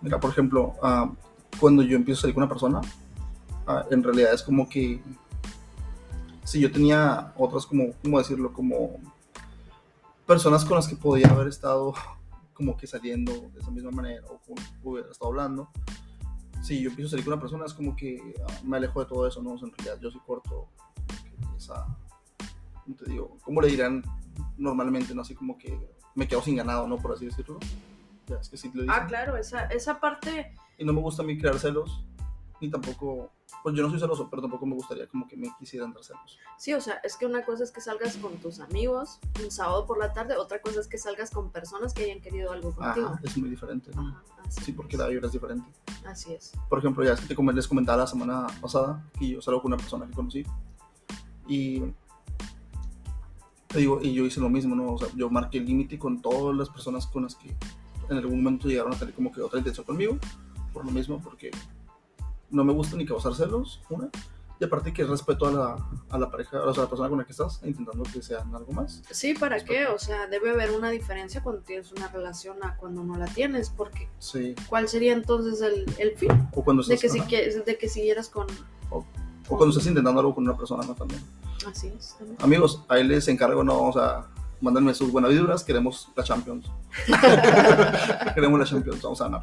mira, 0.00 0.18
por 0.18 0.30
ejemplo, 0.30 0.74
ah, 0.82 1.10
cuando 1.60 1.82
yo 1.82 1.96
empiezo 1.96 2.20
a 2.20 2.22
salir 2.22 2.34
con 2.34 2.44
una 2.44 2.48
persona, 2.48 2.80
ah, 3.66 3.84
en 3.90 4.02
realidad 4.02 4.32
es 4.32 4.42
como 4.42 4.66
que 4.68 5.02
si 6.44 6.60
yo 6.60 6.72
tenía 6.72 7.34
otras 7.36 7.66
como, 7.66 7.92
¿cómo 8.02 8.16
decirlo? 8.18 8.54
Como 8.54 8.98
personas 10.28 10.62
con 10.66 10.76
las 10.76 10.86
que 10.86 10.94
podía 10.94 11.26
haber 11.28 11.48
estado 11.48 11.94
como 12.52 12.76
que 12.76 12.86
saliendo 12.86 13.32
de 13.32 13.60
esa 13.60 13.70
misma 13.70 13.90
manera 13.90 14.24
o 14.28 14.38
con, 14.38 14.56
hubiera 14.84 15.10
estado 15.10 15.30
hablando. 15.30 15.70
Si 16.62 16.82
yo 16.82 16.90
empiezo 16.90 17.08
a 17.08 17.10
salir 17.12 17.24
con 17.24 17.32
una 17.32 17.40
persona 17.40 17.64
es 17.64 17.72
como 17.72 17.96
que 17.96 18.34
ah, 18.46 18.52
me 18.62 18.76
alejo 18.76 19.00
de 19.00 19.06
todo 19.06 19.26
eso, 19.26 19.42
¿no? 19.42 19.52
O 19.52 19.58
sea, 19.58 19.68
en 19.68 19.74
realidad 19.74 19.98
yo 20.00 20.10
soy 20.10 20.20
corto 20.26 20.68
esa, 21.56 21.86
¿cómo 22.84 22.96
te 22.96 23.10
digo? 23.10 23.38
¿Cómo 23.42 23.62
le 23.62 23.68
dirán 23.68 24.02
normalmente, 24.58 25.14
no? 25.14 25.22
Así 25.22 25.34
como 25.34 25.56
que 25.56 25.78
me 26.14 26.28
quedo 26.28 26.42
sin 26.42 26.56
ganado, 26.56 26.86
¿no? 26.86 26.98
Por 26.98 27.12
así 27.12 27.24
decirlo. 27.24 27.58
Ya, 28.26 28.36
es 28.36 28.50
que 28.50 28.58
sí 28.58 28.70
lo. 28.74 28.92
Ah, 28.92 29.06
claro, 29.06 29.36
esa, 29.36 29.64
esa 29.66 29.98
parte 29.98 30.54
Y 30.76 30.84
no 30.84 30.92
me 30.92 31.00
gusta 31.00 31.22
a 31.22 31.24
mí 31.24 31.38
crear 31.38 31.58
celos, 31.58 32.04
ni 32.60 32.70
tampoco, 32.70 33.30
pues 33.62 33.74
yo 33.74 33.82
no 33.82 33.90
soy 33.90 34.00
celoso, 34.00 34.28
pero 34.30 34.42
tampoco 34.42 34.66
me 34.66 34.74
gustaría 34.74 35.06
como 35.08 35.26
que 35.28 35.36
me 35.36 35.48
quisieran 35.58 35.92
dar 35.92 36.04
celos. 36.04 36.38
Sí, 36.58 36.74
o 36.74 36.80
sea, 36.80 36.94
es 37.04 37.16
que 37.16 37.26
una 37.26 37.44
cosa 37.44 37.64
es 37.64 37.70
que 37.70 37.80
salgas 37.80 38.16
con 38.16 38.36
tus 38.38 38.60
amigos 38.60 39.18
un 39.42 39.50
sábado 39.50 39.86
por 39.86 39.98
la 39.98 40.12
tarde, 40.12 40.36
otra 40.36 40.60
cosa 40.60 40.80
es 40.80 40.88
que 40.88 40.98
salgas 40.98 41.30
con 41.30 41.50
personas 41.50 41.94
que 41.94 42.04
hayan 42.04 42.20
querido 42.20 42.52
algo 42.52 42.74
contigo. 42.74 43.08
Ajá, 43.08 43.20
es 43.22 43.36
muy 43.36 43.50
diferente. 43.50 43.90
¿no? 43.94 44.08
Ajá, 44.08 44.22
Sí, 44.48 44.72
porque 44.72 44.96
la 44.96 45.06
vibra 45.08 45.26
es 45.26 45.32
diferente. 45.32 45.68
Así 46.06 46.32
es. 46.32 46.52
Por 46.68 46.78
ejemplo, 46.78 47.04
ya 47.04 47.12
es 47.12 47.20
que 47.20 47.34
te 47.34 47.42
les 47.52 47.68
comentaba 47.68 47.98
la 47.98 48.06
semana 48.06 48.46
pasada 48.60 49.04
que 49.18 49.28
yo 49.28 49.42
salgo 49.42 49.60
con 49.60 49.72
una 49.72 49.76
persona 49.76 50.06
que 50.06 50.12
conocí 50.12 50.44
y 51.46 51.82
te 53.68 53.78
digo, 53.78 54.00
y 54.02 54.14
yo 54.14 54.24
hice 54.24 54.40
lo 54.40 54.48
mismo, 54.48 54.74
¿no? 54.74 54.94
O 54.94 54.98
sea, 54.98 55.08
yo 55.14 55.28
marqué 55.28 55.58
el 55.58 55.66
límite 55.66 55.98
con 55.98 56.22
todas 56.22 56.56
las 56.56 56.70
personas 56.70 57.06
con 57.06 57.24
las 57.24 57.34
que 57.34 57.54
en 58.08 58.16
algún 58.16 58.42
momento 58.42 58.68
llegaron 58.68 58.94
a 58.94 58.98
tener 58.98 59.14
como 59.14 59.30
que 59.30 59.42
otra 59.42 59.58
intención 59.58 59.84
conmigo, 59.84 60.18
por 60.72 60.84
lo 60.84 60.90
mismo, 60.90 61.20
porque 61.22 61.50
no 62.50 62.64
me 62.64 62.72
gusta 62.72 62.96
ni 62.96 63.04
causar 63.06 63.34
celos, 63.34 63.80
una, 63.90 64.08
Y 64.60 64.64
aparte 64.64 64.92
que 64.92 65.04
respeto 65.04 65.46
a 65.46 65.52
la, 65.52 65.88
a 66.10 66.18
la 66.18 66.30
pareja, 66.30 66.62
o 66.62 66.74
sea, 66.74 66.82
a 66.82 66.86
la 66.86 66.90
persona 66.90 67.08
con 67.08 67.18
la 67.18 67.24
que 67.24 67.32
estás, 67.32 67.60
intentando 67.64 68.02
que 68.04 68.20
sean 68.22 68.52
algo 68.54 68.72
más. 68.72 69.02
Sí, 69.10 69.34
¿para 69.34 69.62
qué? 69.64 69.86
O 69.86 69.98
sea, 69.98 70.26
debe 70.26 70.50
haber 70.50 70.72
una 70.72 70.90
diferencia 70.90 71.42
cuando 71.42 71.62
tienes 71.62 71.92
una 71.92 72.08
relación 72.08 72.56
a 72.64 72.76
cuando 72.76 73.04
no 73.04 73.16
la 73.16 73.26
tienes, 73.26 73.70
porque 73.70 74.08
Sí. 74.18 74.54
¿cuál 74.68 74.88
sería 74.88 75.12
entonces 75.12 75.60
el, 75.60 75.84
el 75.98 76.16
fin? 76.16 76.48
O 76.54 76.64
cuando 76.64 76.82
De 76.82 76.94
estás, 76.94 77.12
que, 77.12 77.52
si 77.52 77.60
de 77.60 77.78
que 77.78 77.88
siguieras 77.88 78.28
con... 78.28 78.46
o 78.90 79.04
cuando 79.46 79.68
estás 79.70 79.86
intentando 79.86 80.20
algo 80.20 80.34
con 80.34 80.44
una 80.44 80.56
persona, 80.56 80.84
¿no? 80.86 80.94
También. 80.94 81.22
Así 81.66 81.88
es. 81.96 82.16
también. 82.18 82.36
Amigos, 82.40 82.82
ahí 82.88 83.04
les 83.04 83.28
encargo, 83.28 83.62
no, 83.64 83.88
o 83.88 83.92
sea, 83.92 84.26
mándenme 84.60 84.92
sus 84.94 85.10
buenas 85.10 85.30
vibras, 85.30 85.64
queremos 85.64 86.08
la 86.16 86.24
Champions. 86.24 86.66
queremos 88.34 88.58
la 88.58 88.64
Champions, 88.66 89.02
vamos 89.02 89.20
a 89.20 89.24
ganar. 89.24 89.42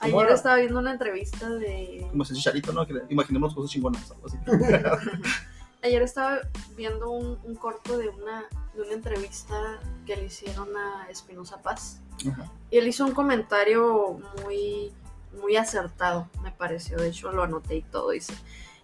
Ayer 0.00 0.14
estaba 0.34 0.56
viendo 0.56 0.78
una 0.78 0.92
entrevista 0.92 1.48
de... 1.50 2.06
Como 2.10 2.22
ese 2.22 2.34
chicharito, 2.34 2.72
¿no? 2.72 2.86
Que 2.86 2.94
le- 2.94 3.02
imaginemos 3.08 3.54
cosas 3.54 3.70
chingonas, 3.70 4.10
algo 4.10 4.26
así. 4.26 4.36
Ayer 5.82 6.02
estaba 6.02 6.40
viendo 6.76 7.10
un, 7.10 7.38
un 7.44 7.54
corto 7.54 7.96
de 7.98 8.08
una, 8.08 8.44
de 8.74 8.82
una 8.82 8.92
entrevista 8.92 9.78
que 10.06 10.16
le 10.16 10.24
hicieron 10.24 10.76
a 10.76 11.06
Espinosa 11.08 11.62
Paz. 11.62 12.00
Ajá. 12.30 12.50
Y 12.70 12.78
él 12.78 12.88
hizo 12.88 13.04
un 13.04 13.12
comentario 13.12 14.18
muy, 14.42 14.92
muy 15.40 15.56
acertado, 15.56 16.28
me 16.42 16.50
pareció. 16.50 16.96
De 16.96 17.08
hecho, 17.08 17.30
lo 17.30 17.44
anoté 17.44 17.76
y 17.76 17.82
todo. 17.82 18.10
Dice: 18.10 18.34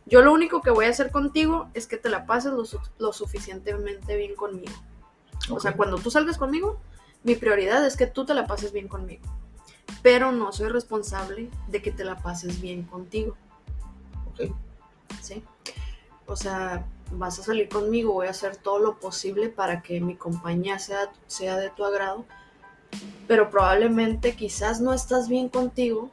Yo 0.06 0.23
lo 0.23 0.33
único 0.33 0.62
que 0.62 0.71
voy 0.71 0.85
a 0.87 0.90
hacer 0.90 1.11
contigo 1.11 1.68
es 1.75 1.88
que 1.88 1.97
te 1.97 2.09
la 2.09 2.26
pases 2.26 2.52
lo, 2.52 2.64
su- 2.64 2.78
lo 2.99 3.12
suficientemente 3.12 4.16
bien 4.16 4.37
conmigo. 4.37 4.73
O 5.50 5.59
sea, 5.59 5.76
cuando 5.76 5.99
tú 5.99 6.12
salgas 6.12 6.38
conmigo, 6.38 6.78
mi 7.25 7.35
prioridad 7.35 7.85
es 7.85 7.97
que 7.97 8.06
tú 8.06 8.25
te 8.25 8.35
la 8.35 8.47
pases 8.47 8.73
bien 8.73 8.87
conmigo. 8.87 9.25
Pero 10.02 10.32
no 10.32 10.52
soy 10.52 10.68
responsable 10.68 11.48
de 11.68 11.82
que 11.82 11.90
te 11.90 12.04
la 12.04 12.16
pases 12.16 12.60
bien 12.60 12.82
contigo. 12.82 13.36
Ok. 14.32 14.52
¿sí? 15.20 15.42
O 16.26 16.36
sea, 16.36 16.86
vas 17.12 17.38
a 17.38 17.42
salir 17.42 17.68
conmigo, 17.68 18.12
voy 18.12 18.26
a 18.26 18.30
hacer 18.30 18.56
todo 18.56 18.78
lo 18.78 18.98
posible 18.98 19.48
para 19.48 19.82
que 19.82 20.00
mi 20.00 20.16
compañía 20.16 20.78
sea, 20.78 21.12
sea 21.26 21.56
de 21.56 21.70
tu 21.70 21.84
agrado, 21.84 22.24
pero 23.26 23.50
probablemente 23.50 24.34
quizás 24.34 24.80
no 24.80 24.92
estás 24.92 25.28
bien 25.28 25.48
contigo 25.48 26.10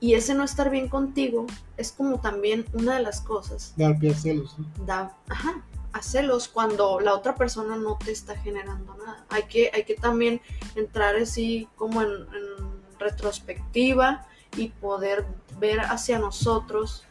y 0.00 0.14
ese 0.14 0.34
no 0.34 0.44
estar 0.44 0.70
bien 0.70 0.88
contigo 0.88 1.46
es 1.76 1.90
como 1.92 2.20
también 2.20 2.64
una 2.72 2.96
de 2.96 3.02
las 3.02 3.20
cosas, 3.20 3.74
Dar 3.76 3.98
pie 3.98 4.12
a 4.12 4.14
celos. 4.14 4.56
da, 4.86 5.16
ajá, 5.28 5.62
a 5.92 6.02
celos 6.02 6.48
cuando 6.48 7.00
la 7.00 7.14
otra 7.14 7.34
persona 7.34 7.76
no 7.76 7.96
te 7.96 8.12
está 8.12 8.36
generando 8.36 8.94
nada. 8.96 9.24
Hay 9.30 9.44
que, 9.44 9.70
hay 9.74 9.84
que 9.84 9.94
también 9.94 10.40
entrar 10.76 11.16
así 11.16 11.68
como 11.76 12.02
en, 12.02 12.10
en 12.10 12.67
retrospectiva 12.98 14.26
y 14.56 14.68
poder 14.68 15.26
ver 15.58 15.80
hacia 15.80 16.18
nosotros 16.18 17.04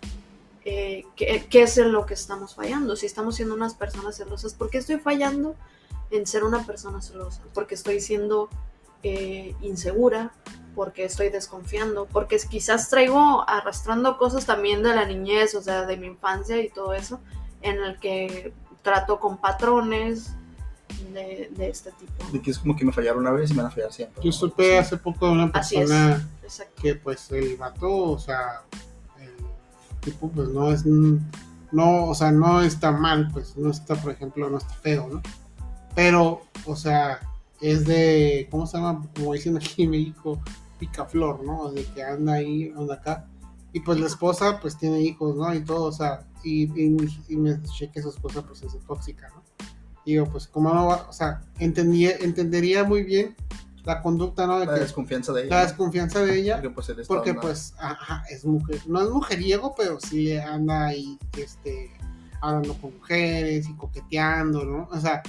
eh, 0.65 1.05
qué, 1.15 1.47
es 1.61 1.77
en 1.77 1.91
lo 1.91 2.05
que 2.05 2.13
estamos 2.13 2.55
fallando. 2.55 2.95
Si 2.95 3.05
estamos 3.05 3.35
siendo 3.35 3.55
unas 3.55 3.73
personas 3.73 4.17
celosas, 4.17 4.53
¿por 4.53 4.69
qué 4.69 4.79
estoy 4.79 4.97
fallando 4.97 5.55
en 6.11 6.27
ser 6.27 6.43
una 6.43 6.65
persona 6.65 7.01
celosa? 7.01 7.41
Porque 7.53 7.75
estoy 7.75 8.01
siendo 8.01 8.49
eh, 9.03 9.55
insegura, 9.61 10.33
porque 10.75 11.05
estoy 11.05 11.29
desconfiando, 11.29 12.05
porque 12.05 12.37
quizás 12.49 12.89
traigo 12.89 13.47
arrastrando 13.47 14.17
cosas 14.17 14.45
también 14.45 14.83
de 14.83 14.93
la 14.93 15.05
niñez, 15.05 15.55
o 15.55 15.61
sea, 15.61 15.85
de 15.85 15.97
mi 15.97 16.07
infancia 16.07 16.61
y 16.61 16.69
todo 16.69 16.93
eso, 16.93 17.21
en 17.61 17.81
el 17.81 17.99
que 17.99 18.53
trato 18.81 19.19
con 19.19 19.37
patrones 19.37 20.35
de, 21.13 21.51
de 21.55 21.69
este 21.69 21.91
tipo. 21.93 22.31
De 22.31 22.41
que 22.41 22.51
es 22.51 22.59
como 22.59 22.75
que 22.75 22.85
me 22.85 22.91
fallaron 22.91 23.19
una 23.21 23.31
vez 23.31 23.49
y 23.51 23.53
me 23.53 23.61
van 23.63 23.71
a 23.71 23.73
fallar 23.75 23.91
siempre. 23.93 24.23
Yo 24.23 24.31
supe 24.31 24.71
Sí. 24.71 24.77
hace 24.77 24.97
poco 24.97 25.27
de 25.27 25.31
una 25.33 25.45
Así 25.53 25.75
es. 25.77 25.89
persona 25.89 26.27
que 26.81 26.95
pues 26.95 27.31
el 27.31 27.55
vato, 27.57 28.11
o 28.11 28.19
sea, 28.19 28.61
el 29.21 29.31
tipo 30.01 30.29
pues 30.29 30.49
no 30.49 30.71
es, 30.71 30.85
no, 30.85 32.05
o 32.05 32.15
sea, 32.15 32.31
no 32.31 32.61
está 32.61 32.91
mal, 32.91 33.29
pues 33.33 33.57
no 33.57 33.69
está, 33.71 33.95
por 33.95 34.11
ejemplo, 34.11 34.49
no 34.49 34.57
está 34.57 34.73
feo, 34.75 35.07
¿no? 35.07 35.21
Pero, 35.95 36.43
o 36.65 36.75
sea, 36.75 37.19
es 37.59 37.85
de, 37.85 38.47
¿cómo 38.51 38.67
se 38.67 38.77
llama? 38.77 39.05
Como 39.15 39.33
dicen 39.33 39.57
aquí 39.57 39.83
en 39.83 39.89
México, 39.91 40.39
picaflor, 40.79 41.43
¿no? 41.43 41.71
De 41.71 41.83
que 41.85 42.03
anda 42.03 42.33
ahí, 42.33 42.71
anda 42.77 42.95
acá. 42.95 43.25
Y 43.73 43.79
pues 43.81 43.99
la 43.99 44.05
esposa 44.07 44.59
pues 44.61 44.77
tiene 44.77 45.01
hijos, 45.01 45.35
¿no? 45.35 45.53
Y 45.53 45.63
todo, 45.63 45.85
o 45.85 45.91
sea, 45.91 46.25
y, 46.43 46.63
y, 46.81 46.95
y 47.27 47.35
me 47.35 47.51
escuché 47.51 47.91
que 47.91 48.01
su 48.01 48.09
esposa 48.09 48.41
pues 48.43 48.61
es 48.63 48.77
tóxica, 48.87 49.27
¿no? 49.35 49.41
Digo, 50.07 50.25
pues, 50.25 50.47
¿cómo 50.47 50.73
no 50.73 50.85
va? 50.87 51.05
O 51.09 51.13
sea, 51.13 51.41
entendía, 51.59 52.15
entendería 52.21 52.85
muy 52.85 53.03
bien 53.03 53.35
la 53.83 54.01
conducta, 54.01 54.47
¿no? 54.47 54.57
De 54.59 54.65
La 54.65 54.73
que- 54.75 54.79
desconfianza 54.79 55.33
de 55.33 55.43
ella. 55.43 55.55
la 55.57 55.61
desconfianza 55.63 56.19
de 56.21 56.37
ella, 56.39 56.55
Porque 56.61 56.69
pues 56.69 57.07
porque 57.07 57.33
pues, 57.33 57.73
ajá, 57.77 58.23
es 58.29 58.45
mujer, 58.45 58.79
no 58.87 59.01
es 59.01 59.09
mujeriego, 59.09 59.75
pero 59.77 59.99
sí 59.99 60.35
anda 60.37 60.85
ahí, 60.87 61.17
este, 61.37 61.91
hablando 62.41 62.73
con 62.75 62.93
mujeres 62.95 63.67
y 63.67 63.73
coqueteando, 63.75 64.63
¿no? 64.63 64.87
O 64.91 64.99
sea, 64.99 65.21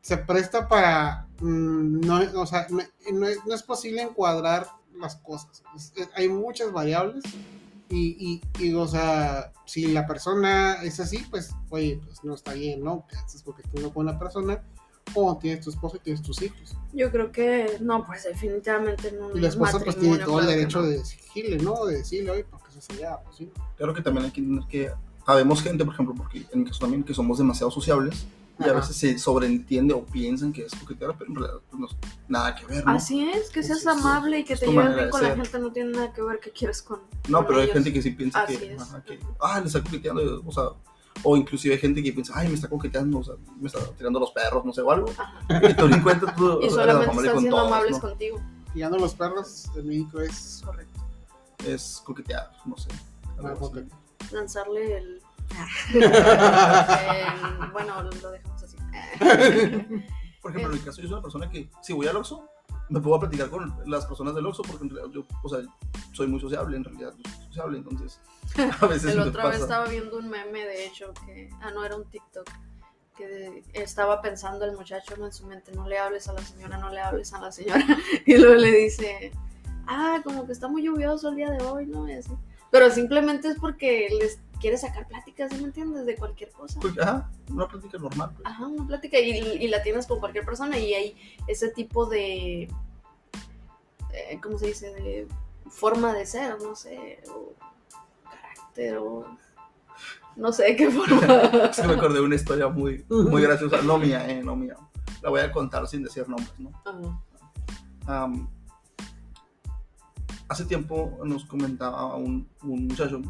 se 0.00 0.16
presta 0.16 0.68
para, 0.68 1.26
mm, 1.40 2.00
no, 2.00 2.20
o 2.40 2.46
sea, 2.46 2.66
no, 2.70 2.80
no 3.12 3.26
es, 3.28 3.38
no 3.46 3.54
es 3.54 3.62
posible 3.62 4.00
encuadrar 4.02 4.66
las 4.98 5.16
cosas. 5.16 5.62
Es- 5.76 5.92
es- 5.96 6.08
hay 6.14 6.28
muchas 6.30 6.72
variables 6.72 7.24
y, 7.90 8.40
y, 8.58 8.64
y, 8.64 8.72
o 8.74 8.86
sea, 8.86 9.52
si 9.64 9.86
la 9.86 10.06
persona 10.06 10.82
es 10.82 11.00
así, 11.00 11.24
pues, 11.30 11.54
oye, 11.70 12.00
pues 12.04 12.22
no 12.24 12.34
está 12.34 12.52
bien, 12.52 12.82
¿no? 12.82 13.06
Que 13.08 13.16
haces 13.16 13.42
coqueteando 13.42 13.92
con 13.92 14.08
una 14.08 14.18
persona 14.18 14.62
o 15.14 15.36
tienes 15.36 15.64
tu 15.64 15.70
esposa 15.70 15.96
y 15.98 16.00
tienes 16.00 16.22
tus 16.22 16.40
hijos. 16.42 16.76
Yo 16.92 17.10
creo 17.10 17.30
que 17.30 17.78
no, 17.80 18.04
pues 18.04 18.24
definitivamente 18.24 19.12
no. 19.12 19.36
Y 19.36 19.40
la 19.40 19.48
esposa 19.48 19.78
pues 19.80 19.98
tiene 19.98 20.18
todo 20.18 20.40
el 20.40 20.46
derecho 20.46 20.82
de 20.82 20.92
de 20.92 20.98
decirle, 20.98 21.58
¿no? 21.58 21.84
De 21.84 21.98
decirle, 21.98 22.30
oye, 22.30 22.44
porque 22.44 22.68
eso 22.70 22.80
sería 22.80 23.18
pues 23.18 23.36
sí. 23.36 23.50
Claro 23.76 23.94
que 23.94 24.02
también 24.02 24.26
hay 24.26 24.30
que 24.32 24.40
entender 24.40 24.68
que 24.68 24.92
habemos 25.26 25.62
gente, 25.62 25.84
por 25.84 25.94
ejemplo, 25.94 26.14
porque 26.14 26.46
en 26.52 26.60
mi 26.60 26.64
caso 26.64 26.80
también, 26.80 27.02
que 27.02 27.14
somos 27.14 27.38
demasiado 27.38 27.70
sociables 27.70 28.26
y 28.58 28.68
a 28.68 28.72
veces 28.72 28.96
se 28.96 29.18
sobreentiende 29.18 29.94
o 29.94 30.04
piensan 30.04 30.52
que 30.52 30.62
es 30.62 30.74
coquetear, 30.74 31.16
pero 31.18 31.30
en 31.30 31.36
realidad 31.36 31.60
pues, 31.68 31.80
no 31.80 31.86
es 31.86 31.96
nada 32.28 32.54
que 32.54 32.66
ver, 32.66 32.84
¿no? 32.86 32.92
Así 32.92 33.28
es, 33.28 33.50
que 33.50 33.62
seas 33.62 33.86
amable 33.86 34.40
y 34.40 34.44
que 34.44 34.56
te 34.56 34.66
lleves 34.66 34.94
bien 34.94 35.10
con 35.10 35.22
la 35.22 35.34
gente 35.34 35.58
no 35.58 35.72
tiene 35.72 35.90
nada 35.90 36.12
que 36.12 36.22
ver 36.22 36.38
qué 36.40 36.50
quieres 36.50 36.82
con. 36.82 37.00
No, 37.28 37.38
con 37.38 37.46
pero 37.48 37.60
hay 37.60 37.68
gente 37.68 37.92
que 37.92 38.00
sí 38.00 38.10
piensa 38.10 38.42
Así 38.42 38.56
que, 38.56 38.74
es. 38.74 38.82
ajá, 38.82 39.02
que, 39.02 39.18
ah, 39.40 39.60
le 39.60 39.66
está 39.66 39.82
coqueteando, 39.82 40.42
o 40.46 40.52
sea, 40.52 40.64
o 41.22 41.36
inclusive 41.36 41.74
hay 41.74 41.80
gente 41.80 42.02
que 42.02 42.12
piensa, 42.12 42.32
ay, 42.36 42.48
me 42.48 42.54
está 42.54 42.68
coqueteando, 42.68 43.18
o 43.18 43.24
sea, 43.24 43.34
me 43.60 43.66
está 43.66 43.80
tirando 43.96 44.20
los 44.20 44.30
perros, 44.30 44.64
no 44.64 44.72
sé, 44.72 44.82
o 44.82 44.90
algo. 44.90 45.10
Ajá. 45.10 45.68
Y 45.68 45.74
tú 45.74 45.88
ni 45.88 46.00
cuenta, 46.00 46.34
tú 46.34 46.60
Y 46.62 46.70
solamente 46.70 47.10
amable 47.10 47.30
siendo 47.30 47.56
todos, 47.56 47.72
amables 47.72 47.92
¿no? 47.92 48.00
contigo. 48.00 48.40
Guiando 48.74 48.98
los 48.98 49.14
perros 49.14 49.70
de 49.74 49.82
México 49.82 50.20
es 50.20 50.62
Correcto. 50.64 51.00
Es 51.66 52.02
coquetear, 52.04 52.50
no 52.66 52.76
sé. 52.76 52.88
Ah. 53.42 53.54
Lanzarle 54.32 54.98
el. 54.98 55.22
el- 55.94 57.70
bueno, 57.72 58.02
lo 58.02 58.30
dejamos 58.30 58.62
así. 58.62 58.76
Por 60.42 60.50
ejemplo, 60.50 60.72
en 60.74 60.78
mi 60.78 60.84
caso, 60.84 61.00
yo 61.00 61.08
soy 61.08 61.12
una 61.14 61.22
persona 61.22 61.48
que, 61.50 61.70
si 61.82 61.92
voy 61.92 62.06
al 62.06 62.16
Oxxo, 62.16 62.48
me 62.90 63.00
puedo 63.00 63.18
platicar 63.18 63.48
con 63.48 63.74
las 63.86 64.04
personas 64.04 64.34
del 64.34 64.46
Oxxo, 64.46 64.62
porque 64.62 64.84
en 64.84 64.90
realidad 64.90 65.12
yo, 65.14 65.24
o 65.42 65.48
sea, 65.48 65.60
soy 66.12 66.26
muy 66.26 66.38
sociable, 66.38 66.76
en 66.76 66.84
realidad, 66.84 67.14
yo 67.16 67.30
soy 67.30 67.46
sociable, 67.46 67.78
entonces, 67.78 68.20
a 68.80 68.86
veces 68.86 69.12
El 69.12 69.20
me 69.20 69.24
otra 69.28 69.48
vez 69.48 69.60
estaba 69.60 69.86
viendo 69.86 70.18
un 70.18 70.28
meme, 70.28 70.64
de 70.64 70.86
hecho, 70.86 71.14
que. 71.24 71.48
Ah, 71.62 71.70
no, 71.70 71.84
era 71.84 71.96
un 71.96 72.04
TikTok. 72.04 72.48
Que 73.16 73.62
estaba 73.74 74.20
pensando 74.20 74.64
el 74.64 74.76
muchacho 74.76 75.14
en 75.14 75.32
su 75.32 75.46
mente: 75.46 75.70
no 75.70 75.86
le 75.86 75.98
hables 75.98 76.28
a 76.28 76.32
la 76.32 76.42
señora, 76.42 76.78
no 76.78 76.90
le 76.90 77.00
hables 77.00 77.32
a 77.32 77.40
la 77.40 77.52
señora. 77.52 77.86
Y 78.26 78.36
luego 78.36 78.56
le 78.56 78.72
dice: 78.72 79.30
Ah, 79.86 80.20
como 80.24 80.44
que 80.46 80.52
está 80.52 80.66
muy 80.66 80.82
lluvioso 80.82 81.28
el 81.28 81.36
día 81.36 81.48
de 81.50 81.62
hoy, 81.64 81.86
¿no? 81.86 82.08
Y 82.08 82.14
así. 82.14 82.32
Pero 82.72 82.90
simplemente 82.90 83.46
es 83.46 83.56
porque 83.60 84.08
les 84.18 84.40
quiere 84.60 84.76
sacar 84.76 85.06
pláticas, 85.06 85.52
¿sí 85.52 85.58
me 85.58 85.64
entiendes? 85.64 86.06
De 86.06 86.16
cualquier 86.16 86.50
cosa. 86.50 86.80
Pues, 86.80 86.98
Ajá, 86.98 87.30
una 87.50 87.68
plática 87.68 87.98
normal, 87.98 88.30
pues. 88.34 88.46
Ajá, 88.46 88.66
una 88.66 88.86
plática 88.86 89.18
y, 89.18 89.30
y 89.30 89.68
la 89.68 89.82
tienes 89.82 90.06
con 90.06 90.20
cualquier 90.20 90.44
persona 90.44 90.78
y 90.78 90.94
hay 90.94 91.16
ese 91.46 91.68
tipo 91.68 92.06
de, 92.06 92.68
eh, 94.12 94.40
¿cómo 94.42 94.58
se 94.58 94.68
dice? 94.68 94.94
De 94.94 95.28
forma 95.68 96.12
de 96.12 96.26
ser, 96.26 96.60
no 96.62 96.76
sé, 96.76 97.20
o 97.28 97.52
carácter 98.24 98.98
o 98.98 99.26
no 100.36 100.52
sé 100.52 100.64
de 100.64 100.76
qué 100.76 100.90
forma. 100.90 101.20
Es 101.70 101.80
que 101.80 101.86
me 101.86 101.94
acordé 101.94 102.18
de 102.18 102.24
una 102.24 102.34
historia 102.34 102.68
muy, 102.68 103.04
muy 103.08 103.42
graciosa, 103.42 103.82
no 103.82 103.98
mía, 103.98 104.28
eh, 104.28 104.42
no 104.42 104.56
mía. 104.56 104.76
La 105.22 105.30
voy 105.30 105.40
a 105.40 105.50
contar 105.52 105.86
sin 105.86 106.02
decir 106.02 106.28
nombres, 106.28 106.52
¿no? 106.58 106.70
Ajá. 106.84 108.24
Am, 108.24 108.48
hace 110.48 110.64
tiempo 110.66 111.18
nos 111.24 111.44
comentaba 111.46 112.14
un, 112.16 112.48
un 112.62 112.86
muchacho 112.86 113.22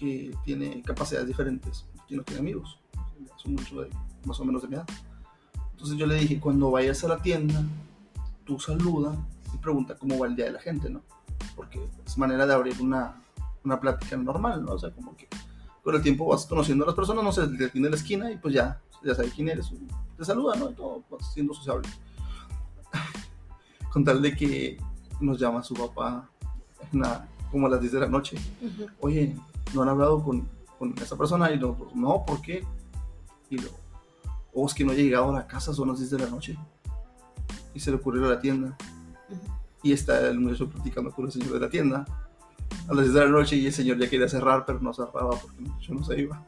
que 0.00 0.34
tiene 0.44 0.80
capacidades 0.82 1.28
diferentes 1.28 1.84
y 2.08 2.16
no 2.16 2.22
tiene 2.22 2.40
amigos. 2.40 2.78
Muchacho 3.44 3.82
de- 3.82 3.90
más 4.24 4.40
o 4.40 4.44
menos 4.46 4.62
de 4.62 4.68
mi 4.68 4.74
edad. 4.76 4.86
Entonces 5.72 5.96
yo 5.98 6.06
le 6.06 6.14
dije, 6.16 6.40
cuando 6.40 6.70
vayas 6.70 7.04
a 7.04 7.08
la 7.08 7.18
tienda, 7.22 7.62
tú 8.44 8.58
saluda 8.58 9.14
y 9.54 9.58
pregunta 9.58 9.94
cómo 9.98 10.18
va 10.18 10.26
el 10.26 10.36
día 10.36 10.46
de 10.46 10.52
la 10.52 10.60
gente, 10.60 10.88
¿no? 10.90 11.02
Porque 11.56 11.86
es 12.06 12.16
manera 12.18 12.46
de 12.46 12.54
abrir 12.54 12.80
una, 12.80 13.20
una 13.64 13.78
plática 13.80 14.16
normal, 14.16 14.64
¿no? 14.64 14.72
O 14.72 14.78
sea, 14.78 14.90
como 14.90 15.14
que 15.16 15.28
con 15.82 15.94
el 15.94 16.02
tiempo 16.02 16.26
vas 16.26 16.46
conociendo 16.46 16.84
a 16.84 16.86
las 16.88 16.96
personas, 16.96 17.22
no 17.24 17.32
sé, 17.32 17.46
te 17.48 17.68
tiene 17.70 17.86
en 17.88 17.92
la 17.92 17.96
esquina 17.96 18.30
y 18.30 18.36
pues 18.36 18.52
ya, 18.54 18.80
ya 19.02 19.14
sabes 19.14 19.32
quién 19.34 19.48
eres, 19.48 19.70
te 20.16 20.24
saluda, 20.24 20.54
¿no? 20.56 20.70
Y 20.70 20.74
todo, 20.74 21.02
siendo 21.32 21.54
sociable 21.54 21.88
con 23.92 24.04
tal 24.04 24.20
de 24.22 24.36
que 24.36 24.78
nos 25.20 25.38
llama 25.38 25.62
su 25.62 25.74
papá 25.74 26.28
en 26.92 27.00
la- 27.00 27.26
como 27.50 27.66
a 27.66 27.70
las 27.70 27.80
10 27.80 27.92
de 27.92 28.00
la 28.00 28.08
noche. 28.08 28.36
Oye, 29.00 29.36
no 29.74 29.82
han 29.82 29.88
hablado 29.88 30.22
con, 30.22 30.48
con 30.78 30.94
esta 30.98 31.16
persona 31.16 31.52
y 31.52 31.58
nosotros, 31.58 31.94
no, 31.94 32.24
¿por 32.24 32.40
qué? 32.40 32.64
Y 33.48 33.56
luego, 33.56 33.76
o 34.52 34.66
es 34.66 34.74
que 34.74 34.84
no 34.84 34.92
he 34.92 34.96
llegado 34.96 35.30
a 35.30 35.40
la 35.40 35.46
casa, 35.46 35.72
son 35.72 35.88
las 35.88 35.98
10 35.98 36.10
de 36.10 36.18
la 36.18 36.26
noche. 36.26 36.56
Y 37.74 37.80
se 37.80 37.90
le 37.90 37.96
ocurrió 37.96 38.26
a 38.26 38.30
la 38.30 38.40
tienda. 38.40 38.76
Y 39.82 39.92
está 39.92 40.28
el 40.28 40.38
muchacho 40.38 40.68
platicando 40.68 41.10
con 41.10 41.26
el 41.26 41.32
señor 41.32 41.52
de 41.52 41.60
la 41.60 41.70
tienda 41.70 42.04
a 42.88 42.94
las 42.94 43.04
10 43.04 43.14
de 43.14 43.20
la 43.20 43.30
noche 43.30 43.56
y 43.56 43.66
el 43.66 43.72
señor 43.72 43.98
ya 43.98 44.08
quería 44.08 44.28
cerrar, 44.28 44.64
pero 44.66 44.80
no 44.80 44.92
cerraba 44.92 45.30
porque 45.30 45.58
el 45.58 45.68
muchacho 45.68 45.94
no 45.94 46.04
se 46.04 46.20
iba. 46.20 46.44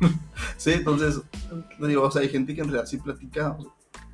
sí, 0.56 0.72
entonces, 0.72 1.20
le 1.78 1.88
digo, 1.88 2.02
o 2.02 2.10
sea, 2.10 2.22
hay 2.22 2.28
gente 2.28 2.54
que 2.54 2.60
en 2.60 2.68
realidad 2.68 2.86
sí 2.86 2.98
platica, 2.98 3.56
o 3.58 3.62
sea, 3.62 3.72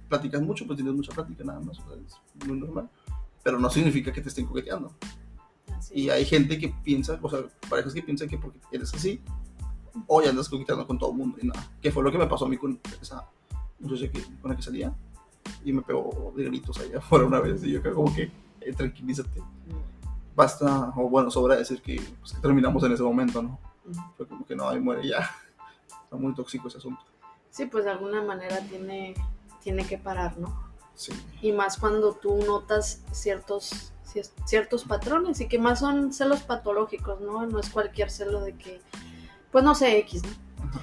platicas 0.09 0.43
mucho, 0.43 0.67
pues 0.67 0.77
tienes 0.77 0.95
mucha 0.95 1.13
plática 1.13 1.45
nada 1.45 1.61
más, 1.61 1.79
o 1.81 1.89
sea, 1.89 1.97
es 1.97 2.47
muy 2.47 2.59
normal. 2.59 2.89
Pero 3.43 3.59
no 3.59 3.71
significa 3.71 4.13
que 4.13 4.21
te 4.21 4.29
estén 4.29 4.47
coqueteando. 4.47 4.93
Así 5.75 5.95
Y 5.95 6.09
es. 6.09 6.15
hay 6.15 6.25
gente 6.25 6.59
que 6.59 6.69
piensa, 6.69 7.19
o 7.21 7.31
sea, 7.31 7.41
parejas 7.69 7.95
que 7.95 8.03
piensan 8.03 8.29
que 8.29 8.39
porque 8.39 8.59
eres 8.71 8.93
así, 8.95 9.21
ya 10.23 10.31
andas 10.31 10.49
coqueteando 10.49 10.87
con 10.87 10.99
todo 10.99 11.11
el 11.11 11.17
mundo 11.17 11.39
y 11.41 11.47
nada. 11.47 11.67
Que 11.81 11.91
fue 11.91 12.03
lo 12.03 12.13
que 12.13 12.19
me 12.19 12.27
pasó 12.27 12.47
a 12.47 12.49
mí 12.49 12.57
con 12.57 12.79
esa 13.01 13.25
muchacha 13.79 14.11
que, 14.11 14.23
con 14.41 14.51
la 14.51 14.57
que 14.57 14.63
salía. 14.63 14.95
Y 15.65 15.73
me 15.73 15.83
pegó 15.83 16.33
de 16.37 16.45
gritos 16.45 16.79
allá 16.79 16.99
afuera 16.99 17.27
una 17.27 17.41
vez. 17.41 17.63
Y 17.65 17.73
yo 17.73 17.83
creo 17.83 17.95
como 17.95 18.15
que, 18.15 18.31
eh, 18.61 18.73
tranquilízate. 18.73 19.43
Basta, 20.35 20.93
o 20.97 21.09
bueno, 21.09 21.31
sobra 21.31 21.57
decir 21.57 21.81
que, 21.81 22.01
pues, 22.21 22.33
que 22.35 22.41
terminamos 22.41 22.83
en 22.85 22.93
ese 22.93 23.03
momento, 23.03 23.43
¿no? 23.43 23.59
Fue 24.17 24.27
como 24.27 24.45
que 24.45 24.55
no, 24.55 24.69
ahí 24.69 24.81
muere 24.81 25.09
ya. 25.09 25.31
Está 26.05 26.17
muy 26.17 26.35
tóxico 26.35 26.69
ese 26.69 26.79
asunto. 26.79 27.03
Sí, 27.51 27.67
pues 27.67 27.85
de 27.85 27.91
alguna 27.91 28.23
manera 28.23 28.61
tiene, 28.69 29.15
tiene 29.63 29.87
que 29.87 29.97
parar, 29.97 30.37
¿no? 30.37 30.66
Sí. 30.97 31.13
Y 31.43 31.53
más 31.53 31.77
cuando 31.77 32.15
tú 32.15 32.39
notas 32.47 33.03
ciertos, 33.13 33.93
cier- 34.13 34.31
ciertos 34.47 34.83
patrones 34.85 35.41
y 35.41 35.47
que 35.47 35.59
más 35.59 35.79
son 35.81 36.13
celos 36.13 36.41
patológicos, 36.43 37.21
¿no? 37.21 37.47
No 37.47 37.61
es 37.61 37.69
cualquier 37.71 38.11
celo 38.11 38.41
de 38.41 38.55
que, 38.57 38.81
pues 39.53 39.63
no 39.63 39.75
sé, 39.75 39.99
X, 39.99 40.23
¿no? 40.25 40.31
Ajá. 40.69 40.81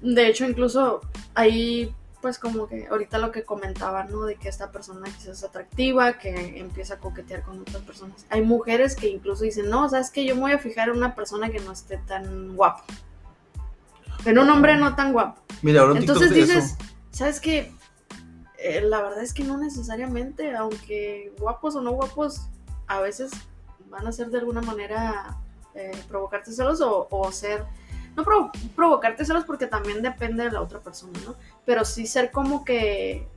De 0.00 0.28
hecho, 0.28 0.44
incluso 0.44 1.00
ahí, 1.34 1.92
pues 2.22 2.38
como 2.38 2.68
que 2.68 2.86
ahorita 2.88 3.18
lo 3.18 3.32
que 3.32 3.42
comentaba, 3.44 4.04
¿no? 4.04 4.22
De 4.22 4.36
que 4.36 4.48
esta 4.48 4.70
persona 4.70 5.04
quizás 5.06 5.38
es 5.38 5.44
atractiva, 5.44 6.18
que 6.18 6.58
empieza 6.60 6.94
a 6.94 6.98
coquetear 6.98 7.42
con 7.42 7.58
otras 7.60 7.82
personas. 7.82 8.24
Hay 8.30 8.42
mujeres 8.42 8.94
que 8.94 9.08
incluso 9.08 9.42
dicen, 9.44 9.68
no, 9.68 9.88
sabes 9.88 10.10
que 10.10 10.24
yo 10.24 10.34
me 10.36 10.42
voy 10.42 10.52
a 10.52 10.58
fijar 10.58 10.88
en 10.88 10.96
una 10.98 11.14
persona 11.14 11.50
que 11.50 11.58
no 11.60 11.72
esté 11.72 11.98
tan 11.98 12.54
guapo. 12.54 12.84
En 14.24 14.38
un 14.38 14.48
hombre 14.50 14.76
no 14.76 14.94
tan 14.94 15.12
guapo. 15.12 15.40
Mira, 15.62 15.82
ahora 15.82 15.98
Entonces 15.98 16.32
dices, 16.32 16.64
eso. 16.64 16.76
¿sabes 17.10 17.40
qué? 17.40 17.72
Eh, 18.68 18.80
la 18.80 19.00
verdad 19.02 19.22
es 19.22 19.32
que 19.32 19.44
no 19.44 19.56
necesariamente, 19.58 20.54
aunque 20.56 21.32
guapos 21.38 21.76
o 21.76 21.80
no 21.80 21.92
guapos, 21.92 22.48
a 22.88 23.00
veces 23.00 23.30
van 23.90 24.06
a 24.06 24.12
ser 24.12 24.30
de 24.30 24.38
alguna 24.38 24.60
manera 24.60 25.36
eh, 25.74 25.92
provocarte 26.08 26.50
celos 26.52 26.80
o, 26.80 27.30
ser, 27.32 27.64
no 28.16 28.24
provo- 28.24 28.50
provocarte 28.74 29.24
celos 29.24 29.44
porque 29.44 29.66
también 29.66 30.02
depende 30.02 30.44
de 30.44 30.50
la 30.50 30.60
otra 30.62 30.80
persona, 30.80 31.12
¿no? 31.24 31.34
Pero 31.64 31.84
sí 31.84 32.06
ser 32.06 32.30
como 32.32 32.64
que, 32.64 33.28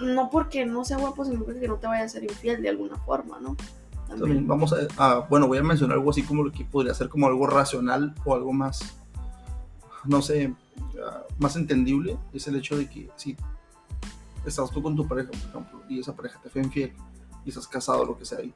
no 0.00 0.28
porque 0.30 0.66
no 0.66 0.84
sea 0.84 0.96
guapo, 0.98 1.24
sino 1.24 1.44
porque 1.44 1.68
no 1.68 1.76
te 1.76 1.86
vaya 1.86 2.04
a 2.04 2.08
ser 2.08 2.24
infiel 2.24 2.60
de 2.62 2.70
alguna 2.70 2.96
forma, 2.96 3.38
¿no? 3.40 3.56
También 4.08 4.46
vamos 4.48 4.72
a, 4.72 4.78
a- 4.96 5.18
bueno, 5.28 5.46
voy 5.46 5.58
a 5.58 5.62
mencionar 5.62 5.98
algo 5.98 6.10
así 6.10 6.22
como 6.22 6.42
lo 6.42 6.50
que 6.50 6.64
podría 6.64 6.94
ser 6.94 7.08
como 7.08 7.26
algo 7.26 7.46
racional 7.46 8.14
o 8.24 8.34
algo 8.34 8.52
más, 8.52 8.80
no 10.04 10.22
sé, 10.22 10.54
ah, 11.06 11.22
más 11.38 11.54
entendible, 11.56 12.16
es 12.32 12.48
el 12.48 12.56
hecho 12.56 12.76
de 12.76 12.88
que 12.88 13.10
si 13.16 13.36
estás 14.44 14.70
tú 14.70 14.82
con 14.82 14.96
tu 14.96 15.06
pareja, 15.06 15.30
por 15.30 15.50
ejemplo, 15.50 15.82
y 15.88 16.00
esa 16.00 16.14
pareja 16.14 16.40
te 16.42 16.48
fue 16.48 16.62
infiel 16.62 16.92
y 17.44 17.48
estás 17.48 17.66
casado, 17.66 18.04
lo 18.04 18.16
que 18.16 18.24
sea, 18.24 18.42
y 18.42 18.52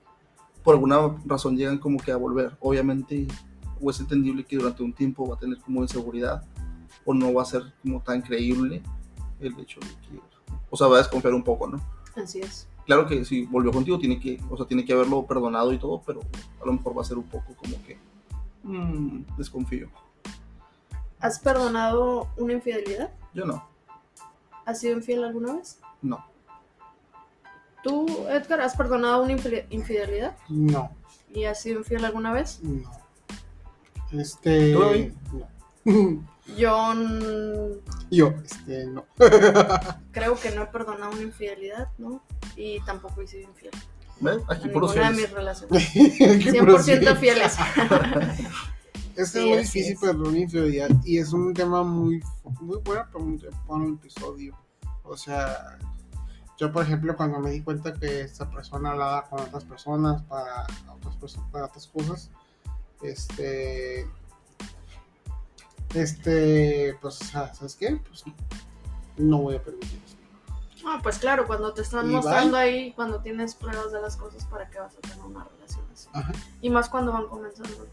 por 0.63 0.75
alguna 0.75 1.17
razón 1.25 1.57
llegan 1.57 1.79
como 1.79 1.99
que 1.99 2.13
a 2.13 2.17
volver, 2.17 2.57
obviamente, 2.61 3.27
o 3.81 3.91
es 3.91 3.99
entendible 4.01 4.45
que 4.45 4.57
durante 4.57 4.83
un 4.83 4.93
tiempo 4.93 5.27
va 5.27 5.35
a 5.35 5.39
tener 5.39 5.59
como 5.59 5.83
inseguridad, 5.83 6.45
o 7.05 7.15
no 7.15 7.33
va 7.33 7.43
a 7.43 7.47
ser 7.47 7.63
como 7.83 8.01
tan 8.01 8.23
creíble 8.23 8.83
el 9.41 9.59
hecho 9.59 9.81
de 9.81 9.87
que, 9.87 10.21
o 10.71 10.77
sea, 10.77 10.87
va 10.87 10.97
a 10.97 10.99
desconfiar 10.99 11.35
un 11.35 11.43
poco, 11.43 11.67
¿no? 11.67 11.81
Así 12.15 12.41
es. 12.41 12.69
claro 12.85 13.07
que 13.07 13.25
si 13.25 13.47
volvió 13.47 13.73
contigo 13.73 13.99
tiene 13.99 14.21
que, 14.21 14.41
o 14.51 14.57
sea, 14.57 14.67
tiene 14.67 14.85
que 14.85 14.93
haberlo 14.93 15.27
perdonado 15.27 15.73
y 15.73 15.79
todo, 15.79 16.03
pero 16.07 16.21
a 16.61 16.67
lo 16.67 16.73
mejor 16.75 16.97
va 16.97 17.03
a 17.03 17.05
ser 17.05 17.19
un 17.19 17.25
poco 17.25 17.55
como 17.57 17.83
que 17.85 17.99
mm, 18.63 19.37
desconfío. 19.37 19.89
¿Has 21.19 21.39
perdonado 21.39 22.29
una 22.37 22.53
infidelidad? 22.53 23.11
Yo 23.33 23.47
no, 23.47 23.65
¿Has 24.65 24.81
sido 24.81 24.97
infiel 24.97 25.25
alguna 25.25 25.55
vez? 25.55 25.79
no. 26.03 26.25
¿Tú, 27.83 28.07
Edgar, 28.29 28.61
has 28.61 28.77
perdonado 28.77 29.25
una 29.25 29.33
infi- 29.33 29.65
infidelidad? 29.71 30.37
No, 30.49 30.93
¿Y 31.35 31.45
has 31.47 31.61
sido 31.61 31.79
infiel 31.81 32.05
alguna 32.05 32.33
vez? 32.33 32.61
no. 32.63 32.89
Este. 34.13 34.73
No. 35.85 36.23
Yo 36.57 36.95
Yo, 38.11 38.29
este, 38.45 38.87
no. 38.87 39.05
creo 40.13 40.39
que 40.39 40.51
no 40.53 40.63
he 40.63 40.67
perdonado 40.67 41.11
una 41.13 41.23
infidelidad, 41.23 41.89
¿no? 41.99 42.23
Y 42.57 42.79
tampoco 42.81 43.21
he 43.23 43.27
sido 43.27 43.49
infiel 43.49 43.73
¿Ves? 44.21 44.39
a 44.49 44.55
Aquí 44.55 44.69
puros 44.69 44.91
ninguna 44.95 45.11
de 45.11 45.17
mis 45.17 45.31
relaciones. 45.31 45.91
Qué 45.93 46.53
100% 46.53 47.17
fieles. 47.17 47.57
Es 49.17 49.31
Sí, 49.31 49.39
es 49.39 49.45
muy 49.45 49.59
difícil 49.59 49.93
es. 49.93 50.01
perdonar 50.01 50.29
una 50.29 50.39
infidelidad 50.39 50.91
y 51.05 51.19
es 51.19 51.33
un 51.33 51.53
tema 51.55 51.83
muy, 51.83 52.23
muy 52.61 52.79
bueno 52.85 53.05
para 53.13 53.25
un, 53.25 53.39
para 53.39 53.81
un 53.81 53.95
episodio. 53.95 54.57
O 55.05 55.17
sea, 55.17 55.79
yo 56.59 56.73
por 56.73 56.85
ejemplo 56.85 57.17
cuando 57.17 57.41
me 57.41 57.51
di 57.51 57.63
cuenta 57.63 57.93
que 57.93 58.23
esta 58.23 58.49
persona 58.51 58.91
hablaba 58.91 59.29
con 59.29 59.41
otras 59.41 59.65
personas 59.65 60.23
para 60.23 60.67
otras, 60.95 61.37
para 61.51 61.67
otras 61.67 61.87
cosas, 61.89 62.31
este, 63.03 64.07
este, 65.95 66.97
pues, 67.01 67.17
¿sabes 67.17 67.77
qué? 67.77 68.01
Pues 68.09 68.25
no 69.17 69.39
voy 69.43 69.57
a 69.57 69.63
permitir 69.63 70.01
esto. 70.05 70.23
Ah, 70.87 71.01
pues 71.03 71.19
claro, 71.19 71.47
cuando 71.47 71.73
te 71.73 71.83
están 71.83 72.11
Y 72.11 72.15
mostrando 72.15 72.57
ahí, 72.57 72.93
cuando 72.93 73.21
tienes 73.21 73.55
pruebas 73.55 73.93
de 73.93 74.01
las 74.01 74.17
cosas, 74.17 74.45
¿para 74.47 74.69
qué 74.69 74.81
vas 74.81 74.97
a 74.97 75.01
tener 75.01 75.19
una 75.21 75.45
relación 75.45 75.87
así? 75.93 76.09
Ajá. 76.13 76.33
Y 76.61 76.71
más 76.71 76.89
cuando 76.89 77.13
van 77.13 77.27
comenzando. 77.29 77.87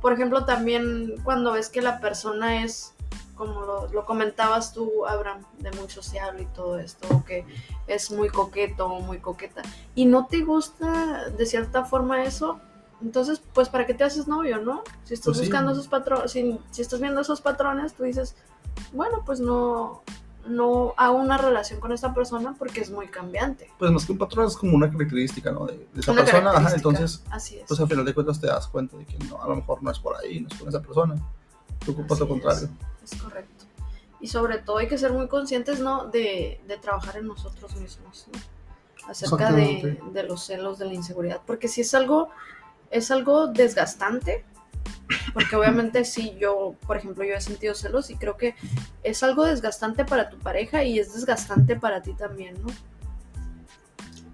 Por 0.00 0.12
ejemplo, 0.12 0.44
también 0.44 1.14
cuando 1.24 1.52
ves 1.52 1.68
que 1.68 1.82
la 1.82 2.00
persona 2.00 2.62
es, 2.64 2.94
como 3.34 3.60
lo, 3.62 3.88
lo 3.88 4.04
comentabas 4.04 4.72
tú, 4.72 5.06
Abraham, 5.06 5.44
de 5.58 5.70
muy 5.72 5.88
sociable 5.88 6.42
y 6.42 6.46
todo 6.46 6.78
esto, 6.78 7.24
que 7.26 7.44
es 7.86 8.10
muy 8.10 8.28
coqueto 8.28 8.86
o 8.86 9.00
muy 9.00 9.18
coqueta, 9.18 9.62
y 9.94 10.06
no 10.06 10.26
te 10.26 10.42
gusta 10.42 11.28
de 11.30 11.46
cierta 11.46 11.84
forma 11.84 12.22
eso, 12.24 12.60
entonces, 13.00 13.40
pues, 13.54 13.68
¿para 13.68 13.86
qué 13.86 13.94
te 13.94 14.02
haces 14.02 14.26
novio, 14.26 14.58
no? 14.58 14.82
Si 15.04 15.14
estás 15.14 15.26
Pues 15.26 15.36
sí. 15.38 15.44
buscando 15.44 15.70
esos 15.72 15.86
patrones, 15.86 16.32
si, 16.32 16.58
si 16.72 16.82
estás 16.82 17.00
viendo 17.00 17.20
esos 17.20 17.40
patrones, 17.40 17.94
tú 17.94 18.02
dices, 18.02 18.34
bueno, 18.92 19.22
pues 19.24 19.38
no, 19.38 20.02
no 20.48 20.94
hago 20.96 21.16
una 21.18 21.38
relación 21.38 21.80
con 21.80 21.92
esta 21.92 22.12
persona 22.14 22.54
porque 22.58 22.80
es 22.80 22.90
muy 22.90 23.08
cambiante. 23.08 23.70
Pues 23.78 23.90
más 23.90 24.04
que 24.04 24.12
un 24.12 24.18
patrón 24.18 24.46
es 24.46 24.56
como 24.56 24.74
una 24.74 24.90
característica, 24.90 25.50
¿no? 25.52 25.66
De, 25.66 25.86
de 25.92 26.00
esa 26.00 26.12
Una 26.12 26.24
persona, 26.24 26.50
ajá, 26.50 26.74
entonces, 26.74 27.22
Así 27.30 27.58
es. 27.58 27.64
pues 27.68 27.78
al 27.80 27.88
final 27.88 28.04
de 28.04 28.14
cuentas 28.14 28.40
te 28.40 28.46
das 28.46 28.66
cuenta 28.68 28.96
de 28.96 29.04
que 29.04 29.18
no, 29.26 29.42
a 29.42 29.48
lo 29.48 29.56
mejor 29.56 29.82
no 29.82 29.90
es 29.90 29.98
por 29.98 30.16
ahí, 30.16 30.40
no 30.40 30.48
es 30.48 30.54
con 30.54 30.68
esa 30.68 30.80
persona. 30.80 31.14
Tú 31.84 31.92
ocupas 31.92 32.18
lo 32.18 32.28
contrario. 32.28 32.68
Es, 33.04 33.12
es 33.12 33.22
correcto. 33.22 33.64
Y 34.20 34.26
sobre 34.28 34.58
todo 34.58 34.78
hay 34.78 34.88
que 34.88 34.98
ser 34.98 35.12
muy 35.12 35.28
conscientes, 35.28 35.78
¿no? 35.80 36.06
De, 36.06 36.60
de 36.66 36.76
trabajar 36.78 37.18
en 37.18 37.26
nosotros 37.28 37.76
mismos, 37.76 38.26
¿no? 38.32 38.40
Acerca 39.08 39.52
de, 39.52 39.98
de 40.12 40.22
los 40.24 40.44
celos, 40.44 40.78
de 40.78 40.84
la 40.86 40.94
inseguridad. 40.94 41.40
Porque 41.46 41.68
si 41.68 41.80
es 41.82 41.94
algo, 41.94 42.28
es 42.90 43.10
algo 43.10 43.46
desgastante, 43.46 44.44
porque 45.32 45.56
obviamente 45.56 46.04
sí, 46.04 46.36
yo, 46.38 46.74
por 46.86 46.96
ejemplo, 46.96 47.24
yo 47.24 47.34
he 47.34 47.40
sentido 47.40 47.74
celos 47.74 48.10
y 48.10 48.16
creo 48.16 48.36
que 48.36 48.54
es 49.02 49.22
algo 49.22 49.44
desgastante 49.44 50.04
para 50.04 50.28
tu 50.30 50.38
pareja 50.38 50.84
y 50.84 50.98
es 50.98 51.14
desgastante 51.14 51.76
para 51.76 52.02
ti 52.02 52.12
también, 52.14 52.60
¿no? 52.62 52.68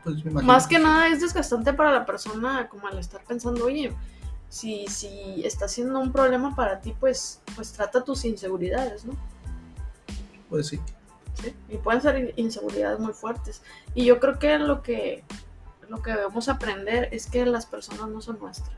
Pues 0.03 0.25
me 0.25 0.31
imagino 0.31 0.53
Más 0.53 0.67
que 0.67 0.79
nada 0.79 1.09
es 1.09 1.21
desgastante 1.21 1.73
para 1.73 1.93
la 1.93 2.05
persona, 2.05 2.69
como 2.69 2.87
al 2.89 2.99
estar 2.99 3.23
pensando, 3.25 3.65
oye, 3.65 3.93
si, 4.49 4.87
si 4.89 5.43
está 5.45 5.67
siendo 5.69 5.99
un 5.99 6.13
problema 6.13 6.55
para 6.55 6.81
ti, 6.81 6.95
pues, 6.99 7.41
pues 7.57 7.73
trata 7.73 8.05
tus 8.05 8.25
inseguridades, 8.25 9.05
¿no? 9.05 9.15
Pues 10.51 10.69
sí. 10.69 10.81
¿sí? 11.43 11.55
Y 11.69 11.79
pueden 11.79 12.03
ser 12.03 12.19
in- 12.19 12.33
inseguridades 12.37 13.01
muy 13.01 13.13
fuertes. 13.13 13.63
Y 13.95 14.05
yo 14.05 14.21
creo 14.21 14.39
que 14.39 14.59
lo 14.59 14.83
que 14.83 15.25
lo 15.89 16.01
que 16.03 16.13
debemos 16.13 16.49
aprender 16.49 17.09
es 17.13 17.27
que 17.27 17.45
las 17.45 17.67
personas 17.67 18.09
no 18.09 18.21
son 18.23 18.39
nuestras. 18.39 18.73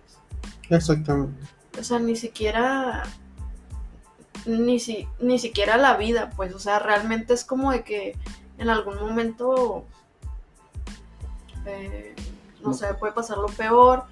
Exactamente. 0.71 1.41
O 1.79 1.83
sea, 1.83 1.99
ni 1.99 2.17
siquiera 2.17 3.05
ni 4.47 4.79
si, 4.79 5.09
ni 5.21 5.39
siquiera 5.39 5.77
la 5.77 5.97
vida, 5.97 6.31
pues, 6.37 6.55
o 6.55 6.59
sea, 6.59 6.79
realmente 6.79 7.35
es 7.35 7.45
como 7.45 7.73
de 7.73 7.83
que 7.83 8.17
en 8.59 8.69
algún 8.69 8.97
momento 8.97 9.85
eh, 11.67 12.15
no 12.63 12.73
sé, 12.73 12.95
puede 12.95 13.13
pasar 13.13 13.39
lo 13.39 13.49
peor 13.49 14.05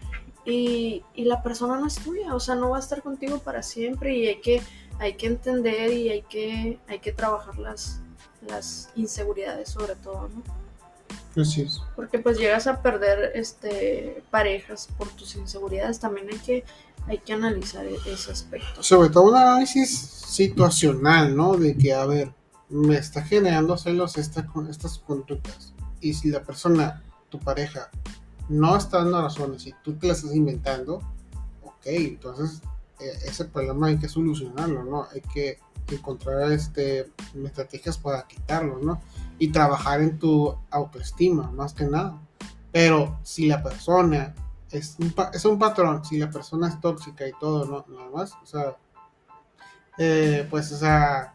y, 0.45 1.03
y 1.15 1.25
la 1.25 1.43
persona 1.43 1.79
no 1.79 1.87
es 1.87 1.97
tuya, 1.97 2.35
o 2.35 2.41
sea, 2.41 2.55
no 2.55 2.71
va 2.71 2.77
a 2.77 2.81
estar 2.81 3.03
contigo 3.03 3.39
para 3.39 3.63
siempre 3.63 4.17
y 4.17 4.27
hay 4.27 4.41
que, 4.41 4.63
hay 4.99 5.15
que 5.15 5.27
entender 5.27 5.93
y 5.93 6.11
hay 6.11 6.23
que, 6.23 6.79
hay 6.89 6.99
que 6.99 7.13
trabajar 7.13 7.59
las, 7.59 8.01
las 8.47 8.91
inseguridades 8.95 9.71
sobre 9.71 9.95
todo, 9.97 10.29
¿no? 10.29 10.64
Así 11.37 11.63
es. 11.63 11.81
Porque 11.97 12.19
pues 12.19 12.39
llegas 12.39 12.67
a 12.67 12.81
perder 12.83 13.33
este 13.35 14.23
parejas 14.31 14.89
por 14.97 15.09
tus 15.09 15.35
inseguridades. 15.37 15.99
También 16.01 16.29
hay 16.31 16.39
que, 16.39 16.65
hay 17.09 17.19
que 17.19 17.33
analizar 17.33 17.85
e- 17.87 17.97
ese 18.07 18.31
aspecto. 18.33 18.83
Sobre 18.83 19.09
todo 19.11 19.25
un 19.25 19.37
análisis 19.37 19.91
situacional, 19.99 21.35
¿no? 21.37 21.57
De 21.57 21.77
que, 21.77 21.93
a 21.95 22.07
ver, 22.07 22.33
me 22.69 22.97
está 22.97 23.23
generando 23.23 23.77
celos 23.77 24.17
esta, 24.17 24.47
con- 24.47 24.69
estas 24.71 24.99
conductas. 24.99 25.75
Y 26.01 26.15
si 26.15 26.31
la 26.31 26.43
persona, 26.43 27.03
tu 27.31 27.39
pareja, 27.41 27.91
no 28.49 28.77
está 28.77 28.99
dando 28.99 29.23
razones 29.23 29.67
y 29.67 29.75
tú 29.83 29.95
te 29.95 30.07
las 30.09 30.19
estás 30.19 30.35
inventando, 30.37 30.97
ok, 31.63 31.87
entonces 31.87 32.61
eh, 33.01 33.11
ese 33.27 33.47
problema 33.47 33.87
hay 33.89 33.99
que 33.99 34.09
solucionarlo, 34.09 34.85
¿no? 34.85 35.07
Hay 35.13 35.23
que 35.23 35.59
encontrar 35.89 36.53
este, 36.53 37.11
estrategias 37.45 37.99
para 37.99 38.27
quitarlo, 38.27 38.79
¿no? 38.79 39.01
Y 39.39 39.49
trabajar 39.49 40.01
en 40.01 40.19
tu 40.19 40.57
autoestima, 40.71 41.51
más 41.51 41.75
que 41.75 41.85
nada. 41.85 42.19
Pero 42.73 43.19
si 43.23 43.47
la 43.47 43.63
persona 43.63 44.35
es 44.71 44.97
un, 44.99 45.15
es 45.33 45.45
un 45.45 45.59
patrón, 45.59 46.05
si 46.05 46.19
la 46.19 46.31
persona 46.31 46.69
es 46.69 46.81
tóxica 46.81 47.27
y 47.27 47.33
todo, 47.39 47.65
¿no? 47.65 47.95
Nada 47.95 48.11
más, 48.11 48.33
o 48.43 48.47
sea, 48.47 48.77
eh, 49.99 50.47
pues, 50.51 50.73
o 50.73 50.77
sea, 50.77 51.35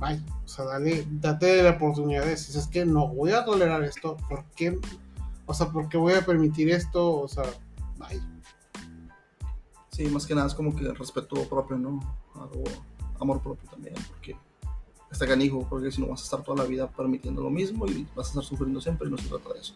bye, 0.00 0.20
o 0.44 0.48
sea, 0.48 0.64
dale, 0.64 1.06
date 1.08 1.62
la 1.62 1.70
oportunidad 1.70 2.24
de 2.24 2.30
decir, 2.30 2.56
es 2.56 2.66
que 2.66 2.84
no 2.84 3.08
voy 3.08 3.32
a 3.32 3.44
tolerar 3.44 3.84
esto, 3.84 4.16
¿por 4.28 4.44
qué? 4.56 4.78
O 5.46 5.54
sea, 5.54 5.70
¿por 5.70 5.88
qué 5.88 5.96
voy 5.96 6.14
a 6.14 6.24
permitir 6.24 6.70
esto? 6.70 7.20
O 7.20 7.28
sea, 7.28 7.44
bye. 7.98 8.20
Sí, 9.90 10.06
más 10.06 10.26
que 10.26 10.34
nada 10.34 10.46
es 10.46 10.54
como 10.54 10.74
que 10.74 10.88
respeto 10.92 11.48
propio, 11.48 11.76
¿no? 11.76 12.00
Amor 13.22 13.40
propio 13.40 13.68
también, 13.70 13.94
porque 14.08 14.36
está 15.10 15.26
canijo, 15.26 15.66
porque 15.68 15.90
si 15.90 16.00
no 16.00 16.08
vas 16.08 16.20
a 16.22 16.24
estar 16.24 16.42
toda 16.42 16.62
la 16.62 16.68
vida 16.68 16.88
permitiendo 16.88 17.42
lo 17.42 17.50
mismo 17.50 17.86
y 17.86 18.06
vas 18.14 18.26
a 18.26 18.30
estar 18.30 18.44
sufriendo 18.44 18.80
siempre 18.80 19.08
y 19.08 19.10
no 19.10 19.18
se 19.18 19.28
trata 19.28 19.52
de 19.52 19.60
eso. 19.60 19.74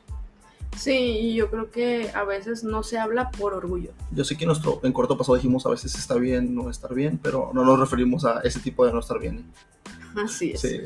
Sí, 0.77 0.93
y 0.93 1.35
yo 1.35 1.51
creo 1.51 1.71
que 1.71 2.11
a 2.15 2.25
veces 2.25 2.63
no 2.63 2.83
se 2.83 2.99
habla 2.99 3.31
por 3.31 3.55
orgullo. 3.55 3.93
Yo 4.11 4.25
sé 4.25 4.37
que 4.37 4.45
nuestro 4.45 4.81
en 4.83 4.93
corto 4.93 5.17
pasado 5.17 5.37
dijimos 5.37 5.65
a 5.65 5.71
veces 5.71 5.95
está 5.95 6.15
bien 6.17 6.55
no 6.55 6.69
estar 6.69 6.93
bien, 6.93 7.19
pero 7.23 7.51
no 7.55 7.65
nos 7.65 7.79
referimos 7.79 8.25
a 8.25 8.41
ese 8.41 8.61
tipo 8.61 8.85
de 8.85 8.93
no 8.93 9.01
estar 9.01 9.19
bien. 9.19 9.45
Así 10.23 10.53
es. 10.53 10.61
Sí, 10.61 10.81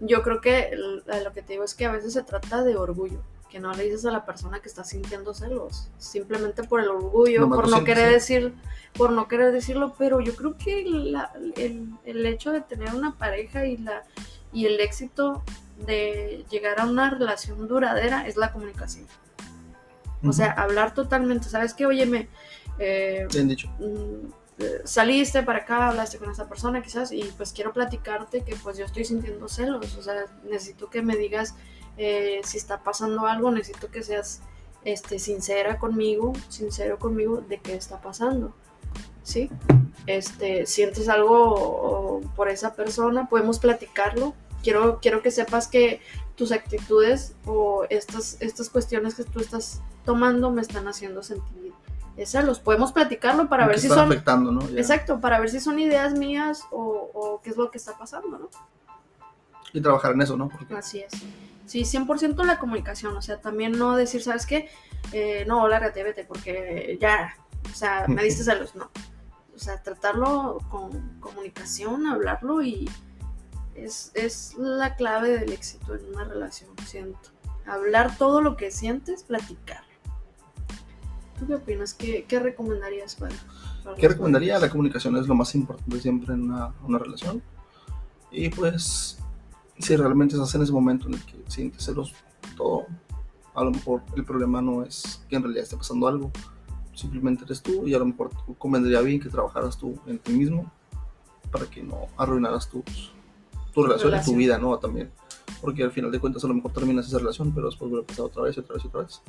Yo 0.00 0.22
creo 0.22 0.40
que 0.40 0.70
lo 0.76 1.32
que 1.32 1.42
te 1.42 1.54
digo 1.54 1.64
es 1.64 1.74
que 1.74 1.86
a 1.86 1.92
veces 1.92 2.12
se 2.12 2.22
trata 2.22 2.62
de 2.62 2.76
orgullo, 2.76 3.20
que 3.52 3.60
no 3.60 3.70
le 3.74 3.84
dices 3.84 4.06
a 4.06 4.10
la 4.10 4.24
persona 4.24 4.60
que 4.60 4.68
está 4.68 4.82
sintiendo 4.82 5.34
celos, 5.34 5.90
simplemente 5.98 6.64
por 6.64 6.80
el 6.80 6.88
orgullo, 6.88 7.42
Nomás 7.42 7.56
por 7.56 7.68
no 7.68 7.76
sientes, 7.76 7.94
querer 7.94 8.08
sí. 8.08 8.14
decir, 8.34 8.54
por 8.94 9.12
no 9.12 9.28
querer 9.28 9.52
decirlo, 9.52 9.94
pero 9.98 10.20
yo 10.20 10.34
creo 10.34 10.56
que 10.56 10.82
la- 10.86 11.30
el, 11.56 11.90
el 12.06 12.24
hecho 12.24 12.50
de 12.50 12.62
tener 12.62 12.94
una 12.94 13.14
pareja 13.18 13.66
y 13.66 13.76
la 13.76 14.04
y 14.54 14.64
el 14.66 14.80
éxito 14.80 15.42
de 15.86 16.44
llegar 16.50 16.80
a 16.80 16.86
una 16.86 17.10
relación 17.10 17.68
duradera 17.68 18.26
es 18.26 18.36
la 18.38 18.52
comunicación. 18.52 19.06
O 20.26 20.32
sea, 20.32 20.52
hablar 20.52 20.94
totalmente, 20.94 21.48
¿sabes 21.48 21.74
qué? 21.74 21.84
Óyeme, 21.84 22.28
eh, 22.78 23.26
bien 23.32 23.48
dicho. 23.48 23.68
mm, 23.80 24.26
eh, 24.62 24.80
saliste 24.84 25.42
para 25.42 25.60
acá, 25.60 25.88
hablaste 25.88 26.18
con 26.18 26.30
esa 26.30 26.48
persona 26.48 26.80
quizás 26.82 27.10
y 27.12 27.22
pues 27.36 27.52
quiero 27.52 27.72
platicarte 27.72 28.44
que 28.44 28.54
pues 28.56 28.78
yo 28.78 28.84
estoy 28.84 29.04
sintiendo 29.04 29.48
celos, 29.48 29.96
o 29.96 30.02
sea, 30.02 30.24
necesito 30.48 30.88
que 30.90 31.02
me 31.02 31.16
digas 31.16 31.54
eh, 31.96 32.40
si 32.44 32.58
está 32.58 32.82
pasando 32.82 33.26
algo, 33.26 33.50
necesito 33.50 33.90
que 33.90 34.02
seas 34.02 34.40
este, 34.84 35.18
sincera 35.18 35.78
conmigo, 35.78 36.32
sincero 36.48 36.98
conmigo 36.98 37.40
de 37.40 37.58
qué 37.58 37.74
está 37.74 38.00
pasando, 38.00 38.52
¿sí? 39.22 39.50
Este, 40.06 40.66
sientes 40.66 41.08
algo 41.08 42.20
por 42.34 42.48
esa 42.48 42.74
persona, 42.74 43.28
podemos 43.28 43.58
platicarlo. 43.58 44.34
Quiero, 44.62 45.00
quiero 45.00 45.22
que 45.22 45.30
sepas 45.30 45.66
que 45.68 46.00
tus 46.36 46.52
actitudes 46.52 47.34
o 47.46 47.84
estas, 47.90 48.36
estas 48.40 48.70
cuestiones 48.70 49.14
que 49.14 49.24
tú 49.24 49.40
estás 49.40 49.80
tomando 50.04 50.50
me 50.50 50.62
están 50.62 50.88
haciendo 50.88 51.22
sentir 51.22 51.72
eh, 52.16 52.26
celos. 52.26 52.58
Podemos 52.58 52.92
platicarlo 52.92 53.48
para 53.48 53.66
ver 53.66 53.76
que 53.76 53.82
si 53.82 53.88
son 53.88 54.00
afectando, 54.00 54.52
¿no? 54.52 54.62
Exacto, 54.76 55.20
para 55.20 55.40
ver 55.40 55.50
si 55.50 55.60
son 55.60 55.78
ideas 55.78 56.14
mías 56.14 56.62
o, 56.70 57.10
o 57.14 57.40
qué 57.42 57.50
es 57.50 57.56
lo 57.56 57.70
que 57.70 57.78
está 57.78 57.96
pasando, 57.96 58.38
¿no? 58.38 58.48
Y 59.72 59.80
trabajar 59.80 60.12
en 60.12 60.22
eso, 60.22 60.36
¿no? 60.36 60.48
Porque 60.48 60.74
Así 60.74 61.00
es. 61.00 61.12
Sí, 61.66 61.82
100% 61.82 62.44
la 62.44 62.58
comunicación, 62.58 63.16
o 63.16 63.22
sea, 63.22 63.40
también 63.40 63.72
no 63.72 63.96
decir, 63.96 64.22
¿sabes 64.22 64.46
qué? 64.46 64.68
Eh, 65.12 65.44
no, 65.46 65.68
lárgate, 65.68 66.02
vete, 66.02 66.24
porque 66.24 66.98
ya, 67.00 67.36
o 67.70 67.74
sea, 67.74 68.06
me 68.08 68.22
diste 68.22 68.44
celos, 68.44 68.74
no. 68.74 68.90
O 69.54 69.58
sea, 69.58 69.82
tratarlo 69.82 70.58
con 70.70 71.18
comunicación, 71.20 72.06
hablarlo 72.06 72.62
y 72.62 72.90
es, 73.74 74.10
es 74.14 74.54
la 74.58 74.96
clave 74.96 75.38
del 75.38 75.52
éxito 75.52 75.94
en 75.94 76.04
una 76.06 76.24
relación, 76.24 76.70
siento. 76.86 77.30
Hablar 77.66 78.16
todo 78.16 78.40
lo 78.40 78.56
que 78.56 78.70
sientes, 78.70 79.22
platicar. 79.22 79.82
¿Tú 81.38 81.46
qué 81.46 81.54
opinas? 81.54 81.94
¿Qué, 81.94 82.24
qué 82.26 82.40
recomendarías 82.40 83.14
para, 83.14 83.34
para 83.84 83.96
¿Qué 83.96 84.08
recomendaría? 84.08 84.54
La 84.54 84.58
jóvenes? 84.58 84.72
comunicación 84.72 85.16
es 85.16 85.26
lo 85.26 85.34
más 85.34 85.54
importante 85.54 86.00
siempre 86.00 86.34
en 86.34 86.42
una, 86.42 86.74
una 86.82 86.98
relación. 86.98 87.42
Y 88.30 88.48
pues, 88.48 89.21
si 89.82 89.96
realmente 89.96 90.34
estás 90.34 90.54
en 90.54 90.62
ese 90.62 90.72
momento 90.72 91.08
en 91.08 91.14
el 91.14 91.24
que 91.24 91.34
sientes 91.48 91.84
celos, 91.84 92.14
todo, 92.56 92.86
a 93.54 93.64
lo 93.64 93.70
mejor 93.70 94.02
el 94.16 94.24
problema 94.24 94.62
no 94.62 94.82
es 94.84 95.24
que 95.28 95.36
en 95.36 95.42
realidad 95.42 95.64
esté 95.64 95.76
pasando 95.76 96.06
algo, 96.06 96.30
simplemente 96.94 97.44
eres 97.44 97.62
tú 97.62 97.86
y 97.86 97.94
a 97.94 97.98
lo 97.98 98.06
mejor 98.06 98.30
tú 98.46 98.54
convendría 98.56 99.00
bien 99.00 99.20
que 99.20 99.28
trabajaras 99.28 99.76
tú 99.76 99.98
en 100.06 100.18
ti 100.18 100.32
mismo 100.32 100.70
para 101.50 101.66
que 101.66 101.82
no 101.82 102.06
arruinaras 102.16 102.68
tus, 102.68 103.12
tu 103.74 103.82
relación 103.82 104.08
y 104.08 104.10
tu 104.10 104.10
Relación. 104.10 104.38
vida, 104.38 104.58
¿no? 104.58 104.78
También. 104.78 105.10
Porque 105.60 105.82
al 105.82 105.90
final 105.90 106.10
de 106.10 106.18
cuentas 106.18 106.44
a 106.44 106.48
lo 106.48 106.54
mejor 106.54 106.72
terminas 106.72 107.06
esa 107.06 107.18
relación, 107.18 107.52
pero 107.54 107.66
después 107.66 107.90
vuelve 107.90 108.04
a 108.04 108.06
pasar 108.06 108.24
otra 108.26 108.42
vez 108.44 108.56
y 108.56 108.60
otra 108.60 108.74
vez 108.74 108.84
y 108.84 108.88
otra 108.88 109.02
vez. 109.02 109.20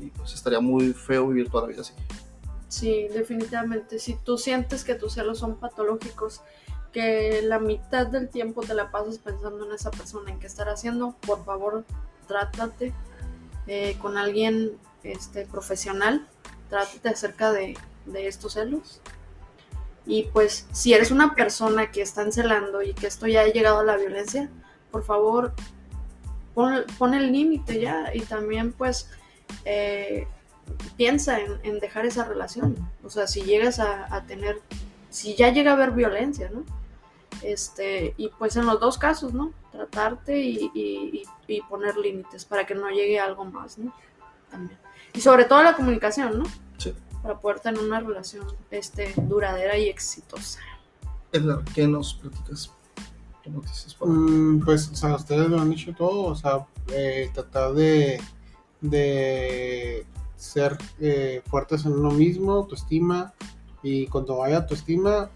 Y 0.00 0.06
pues 0.06 0.34
estaría 0.34 0.60
muy 0.60 0.92
feo 0.92 1.28
vivir 1.28 1.48
toda 1.48 1.64
la 1.64 1.68
vida 1.68 1.82
así. 1.82 1.92
Sí, 2.68 3.06
definitivamente. 3.12 3.98
Si 3.98 4.16
tú 4.16 4.38
sientes 4.38 4.84
que 4.84 4.94
tus 4.94 5.12
celos 5.14 5.38
son 5.38 5.56
patológicos, 5.56 6.40
que 6.92 7.42
la 7.42 7.58
mitad 7.58 8.06
del 8.06 8.28
tiempo 8.28 8.62
te 8.62 8.74
la 8.74 8.90
pasas 8.90 9.18
pensando 9.18 9.66
en 9.66 9.72
esa 9.72 9.90
persona, 9.90 10.30
en 10.30 10.38
qué 10.38 10.46
estar 10.46 10.68
haciendo, 10.68 11.16
por 11.26 11.44
favor, 11.44 11.84
trátate 12.28 12.92
eh, 13.66 13.96
con 14.00 14.18
alguien 14.18 14.72
este, 15.02 15.46
profesional, 15.46 16.26
trátate 16.68 17.08
acerca 17.08 17.50
de, 17.52 17.76
de 18.06 18.28
estos 18.28 18.54
celos. 18.54 19.00
Y 20.04 20.24
pues, 20.24 20.66
si 20.72 20.92
eres 20.92 21.10
una 21.10 21.34
persona 21.34 21.90
que 21.90 22.02
está 22.02 22.22
encelando 22.22 22.82
y 22.82 22.92
que 22.92 23.06
esto 23.06 23.26
ya 23.26 23.42
ha 23.42 23.46
llegado 23.46 23.78
a 23.78 23.84
la 23.84 23.96
violencia, 23.96 24.50
por 24.90 25.04
favor, 25.04 25.54
pon, 26.54 27.14
el 27.14 27.32
límite 27.32 27.80
ya 27.80 28.14
y 28.14 28.20
también 28.20 28.72
pues 28.72 29.08
eh, 29.64 30.26
piensa 30.96 31.40
en, 31.40 31.58
en 31.62 31.78
dejar 31.78 32.04
esa 32.04 32.24
relación. 32.24 32.76
O 33.02 33.10
sea, 33.10 33.26
si 33.26 33.42
llegas 33.42 33.78
a 33.78 34.24
tener, 34.26 34.60
si 35.08 35.34
ya 35.36 35.50
llega 35.50 35.70
a 35.70 35.74
haber 35.74 35.92
violencia, 35.92 36.50
¿no? 36.52 36.64
Este, 37.42 38.14
y 38.16 38.28
pues 38.38 38.56
en 38.56 38.66
los 38.66 38.78
dos 38.80 38.98
casos, 38.98 39.32
¿no? 39.34 39.52
Tratarte 39.72 40.38
y, 40.40 40.70
y- 40.74 41.22
y- 41.48 41.54
y 41.56 41.60
poner 41.62 41.96
límites 41.96 42.44
para 42.44 42.64
que 42.66 42.74
no 42.74 42.88
llegue 42.90 43.18
algo 43.20 43.44
más, 43.44 43.78
¿no? 43.78 43.92
También. 44.50 44.78
Y 45.12 45.20
sobre 45.20 45.44
todo 45.44 45.62
la 45.62 45.74
comunicación, 45.74 46.38
¿no? 46.38 46.44
Sí. 46.78 46.94
Para 47.22 47.38
poder 47.38 47.60
tener 47.60 47.80
una 47.80 48.00
relación 48.00 48.46
este, 48.70 49.12
duradera 49.16 49.76
y 49.76 49.88
exitosa. 49.88 50.60
Edgar, 51.32 51.62
¿qué 51.74 51.86
nos 51.86 52.14
platicas? 52.14 52.70
¿Qué 53.42 53.50
noticias 53.50 53.94
para- 53.94 54.10
Mm, 54.12 54.60
pues, 54.64 54.88
o 54.88 54.94
sea, 54.94 55.14
ustedes 55.16 55.48
lo 55.48 55.60
han 55.60 55.70
dicho 55.70 55.92
todo, 55.94 56.24
o 56.24 56.34
sea, 56.36 56.66
eh, 56.92 57.30
tratar 57.34 57.72
de, 57.72 58.20
de 58.80 60.06
ser 60.36 60.76
eh, 61.00 61.42
fuertes 61.48 61.84
en 61.86 61.92
uno 61.92 62.10
mismo, 62.10 62.52
autoestima, 62.52 63.32
y 63.82 64.06
cuando 64.08 64.36
vaya 64.38 64.58
autoestima, 64.58 65.30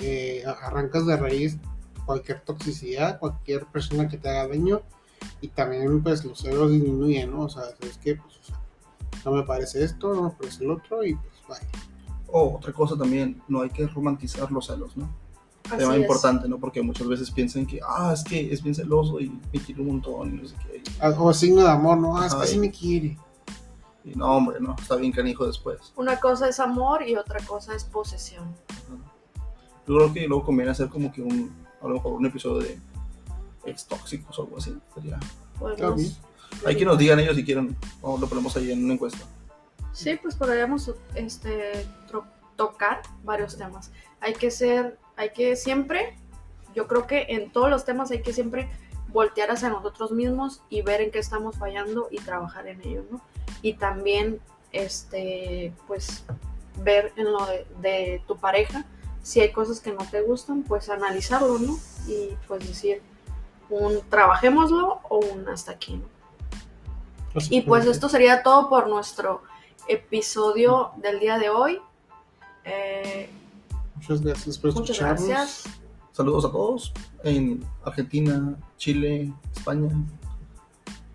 eh, 0.00 0.44
arrancas 0.62 1.06
de 1.06 1.16
raíz 1.16 1.58
cualquier 2.06 2.40
toxicidad, 2.40 3.18
cualquier 3.20 3.66
persona 3.66 4.08
que 4.08 4.18
te 4.18 4.28
haga 4.28 4.48
daño, 4.48 4.82
y 5.40 5.48
también 5.48 6.02
pues 6.02 6.24
los 6.24 6.40
celos 6.40 6.72
disminuyen, 6.72 7.30
¿no? 7.30 7.42
O 7.42 7.48
sea, 7.48 7.62
es 7.80 7.98
que 7.98 8.16
pues, 8.16 8.36
o 8.38 8.42
sea, 8.42 8.60
no 9.24 9.32
me 9.32 9.42
parece 9.44 9.84
esto, 9.84 10.12
no 10.14 10.22
me 10.24 10.30
parece 10.30 10.64
el 10.64 10.70
otro, 10.72 11.04
y 11.04 11.14
pues 11.14 11.34
vaya. 11.48 11.68
Oh, 12.26 12.56
otra 12.56 12.72
cosa 12.72 12.96
también, 12.96 13.40
no 13.48 13.62
hay 13.62 13.70
que 13.70 13.86
romantizar 13.86 14.50
los 14.50 14.66
celos, 14.66 14.96
¿no? 14.96 15.08
Así 15.66 15.78
Tema 15.78 15.94
es. 15.94 16.00
importante, 16.00 16.48
¿no? 16.48 16.58
Porque 16.58 16.82
muchas 16.82 17.06
veces 17.06 17.30
piensan 17.30 17.64
que, 17.64 17.80
ah, 17.86 18.10
es 18.12 18.24
que 18.24 18.52
es 18.52 18.60
bien 18.60 18.74
celoso 18.74 19.20
y 19.20 19.28
me 19.52 19.60
quiere 19.60 19.80
un 19.80 19.88
montón 19.88 20.34
y 20.34 20.42
no 20.42 20.48
sé 20.48 20.56
qué. 20.66 20.82
Ah, 21.00 21.14
O 21.16 21.32
signo 21.32 21.62
de 21.62 21.70
amor, 21.70 21.98
¿no? 21.98 22.16
Ah, 22.16 22.26
es 22.26 22.34
que 22.34 22.46
sí 22.46 22.58
me 22.58 22.70
quiere. 22.72 23.16
y 24.04 24.14
no, 24.16 24.36
hombre, 24.36 24.58
no, 24.60 24.74
está 24.80 24.96
bien 24.96 25.12
canijo 25.12 25.46
después. 25.46 25.92
Una 25.94 26.18
cosa 26.18 26.48
es 26.48 26.58
amor 26.58 27.06
y 27.06 27.14
otra 27.14 27.38
cosa 27.44 27.74
es 27.74 27.84
posesión. 27.84 28.48
Ajá. 28.68 29.09
Yo 29.90 29.96
creo 29.96 30.12
que 30.12 30.28
luego 30.28 30.44
conviene 30.44 30.70
hacer 30.70 30.88
como 30.88 31.10
que 31.10 31.20
un, 31.20 31.52
a 31.82 31.88
lo 31.88 31.94
mejor 31.94 32.12
un 32.12 32.24
episodio 32.24 32.60
de 32.60 32.78
ex 33.66 33.86
tóxicos 33.86 34.38
o 34.38 34.44
algo 34.44 34.58
así. 34.58 34.72
Sería. 34.94 35.18
Bien. 35.96 36.14
Hay 36.64 36.76
que 36.76 36.84
nos 36.84 36.96
digan 36.96 37.18
ellos 37.18 37.34
si 37.34 37.44
quieren, 37.44 37.76
o 38.00 38.16
lo 38.16 38.28
ponemos 38.28 38.56
ahí 38.56 38.70
en 38.70 38.84
una 38.84 38.94
encuesta. 38.94 39.18
Sí, 39.92 40.16
pues 40.22 40.36
podríamos 40.36 40.92
este, 41.16 41.84
tocar 42.54 43.02
varios 43.24 43.58
temas. 43.58 43.90
Hay 44.20 44.34
que 44.34 44.52
ser, 44.52 44.96
hay 45.16 45.30
que 45.30 45.56
siempre, 45.56 46.16
yo 46.72 46.86
creo 46.86 47.08
que 47.08 47.26
en 47.28 47.50
todos 47.50 47.68
los 47.68 47.84
temas 47.84 48.12
hay 48.12 48.22
que 48.22 48.32
siempre 48.32 48.68
voltear 49.08 49.50
hacia 49.50 49.70
nosotros 49.70 50.12
mismos 50.12 50.62
y 50.70 50.82
ver 50.82 51.00
en 51.00 51.10
qué 51.10 51.18
estamos 51.18 51.56
fallando 51.56 52.06
y 52.12 52.18
trabajar 52.18 52.68
en 52.68 52.80
ello, 52.82 53.04
¿no? 53.10 53.20
Y 53.60 53.74
también, 53.74 54.38
este, 54.70 55.72
pues, 55.88 56.24
ver 56.76 57.12
en 57.16 57.32
lo 57.32 57.44
de, 57.46 57.66
de 57.82 58.22
tu 58.28 58.36
pareja, 58.36 58.86
si 59.22 59.40
hay 59.40 59.52
cosas 59.52 59.80
que 59.80 59.92
no 59.92 60.04
te 60.10 60.22
gustan, 60.22 60.62
pues 60.62 60.88
analizarlo, 60.88 61.58
¿no? 61.58 61.78
Y 62.06 62.30
pues 62.48 62.66
decir, 62.66 63.02
un 63.68 64.00
trabajémoslo 64.08 65.00
o 65.08 65.18
un 65.18 65.48
hasta 65.48 65.72
aquí, 65.72 65.96
¿no? 65.96 66.04
Y 67.50 67.60
pues 67.62 67.86
esto 67.86 68.08
sería 68.08 68.42
todo 68.42 68.68
por 68.68 68.88
nuestro 68.88 69.42
episodio 69.86 70.90
del 70.96 71.20
día 71.20 71.38
de 71.38 71.48
hoy. 71.50 71.80
Eh, 72.64 73.30
Muchas 73.94 74.20
gracias 74.22 74.58
por 74.58 74.72
muchas 74.74 74.90
escucharnos. 74.96 75.28
gracias. 75.28 75.64
Saludos 76.12 76.44
a 76.44 76.50
todos 76.50 76.92
en 77.22 77.64
Argentina, 77.84 78.56
Chile, 78.78 79.32
España. 79.54 79.90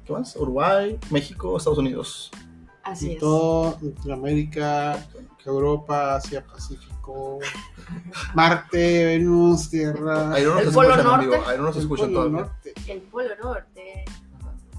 ¿Qué 0.05 0.13
más? 0.13 0.35
Uruguay, 0.35 0.97
México, 1.09 1.57
Estados 1.57 1.79
Unidos. 1.79 2.31
Así 2.83 3.09
Y 3.09 3.13
es. 3.15 3.19
todo 3.19 3.77
Latinoamérica, 3.81 5.05
Europa, 5.45 6.15
Asia, 6.15 6.45
Pacífico, 6.45 7.39
Marte, 8.33 9.05
Venus, 9.05 9.69
Tierra. 9.69 10.33
Ahí 10.33 10.43
no 10.43 10.55
nos 10.55 10.63
El 10.63 10.73
Polo 10.73 10.95
escuchan, 10.95 11.61
Norte. 11.61 11.79
escuchan 11.79 12.07
Polo 12.07 12.13
todavía. 12.13 12.39
Norte, 12.41 12.73
El 12.87 13.01
Polo 13.01 13.35
Norte. 13.41 14.05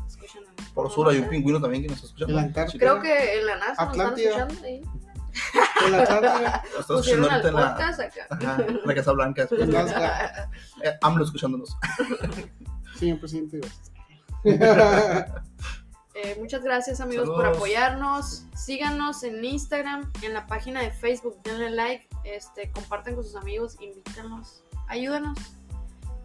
Escuchan 0.07 0.43
el 0.45 0.65
Por 0.75 0.75
Polo 0.75 0.91
sur 0.91 1.09
hay 1.09 1.19
un 1.19 1.29
pingüino 1.29 1.61
también 1.61 1.83
que 1.83 1.89
nos 1.89 2.03
escucha. 2.03 2.27
Creo 2.79 3.01
que 3.01 3.39
en 3.39 3.47
la 3.47 3.57
NASA 3.57 3.85
nos 3.85 3.97
están 3.97 4.19
escuchando 4.19 4.65
ahí. 4.65 4.83
Estás 6.79 6.91
escuchando 6.91 7.31
ahorita 7.31 7.49
en 7.49 7.55
la, 7.55 7.77
podcast 7.77 8.01
acá. 8.01 8.27
ajá, 8.31 8.65
en 8.67 8.81
la 8.85 8.95
Casa 8.95 9.13
Blanca. 9.13 9.47
después 9.51 9.95
eh, 10.83 10.99
AMLO 11.03 11.25
escuchándonos. 11.25 11.77
Señor 12.99 13.21
presidente, 13.21 13.59
gracias. 13.59 13.93
Eh, 16.15 16.35
muchas 16.41 16.63
gracias 16.63 17.03
amigos 17.03 17.29
por 17.29 17.45
apoyarnos. 17.45 18.47
Síganos 18.55 19.23
en 19.23 19.45
Instagram, 19.45 20.11
en 20.23 20.33
la 20.33 20.47
página 20.47 20.81
de 20.81 20.91
Facebook, 20.91 21.43
denle 21.43 21.69
like, 21.71 22.09
este, 22.27 22.73
compartan 22.73 23.15
con 23.15 23.23
sus 23.23 23.37
amigos, 23.37 23.77
invítanos, 23.81 24.65
ayúdanos. 24.89 25.39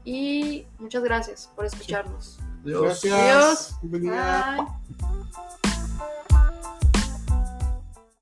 Y 0.03 0.65
muchas 0.79 1.03
gracias 1.03 1.51
por 1.55 1.65
escucharnos. 1.65 2.39
Adiós. 2.65 3.75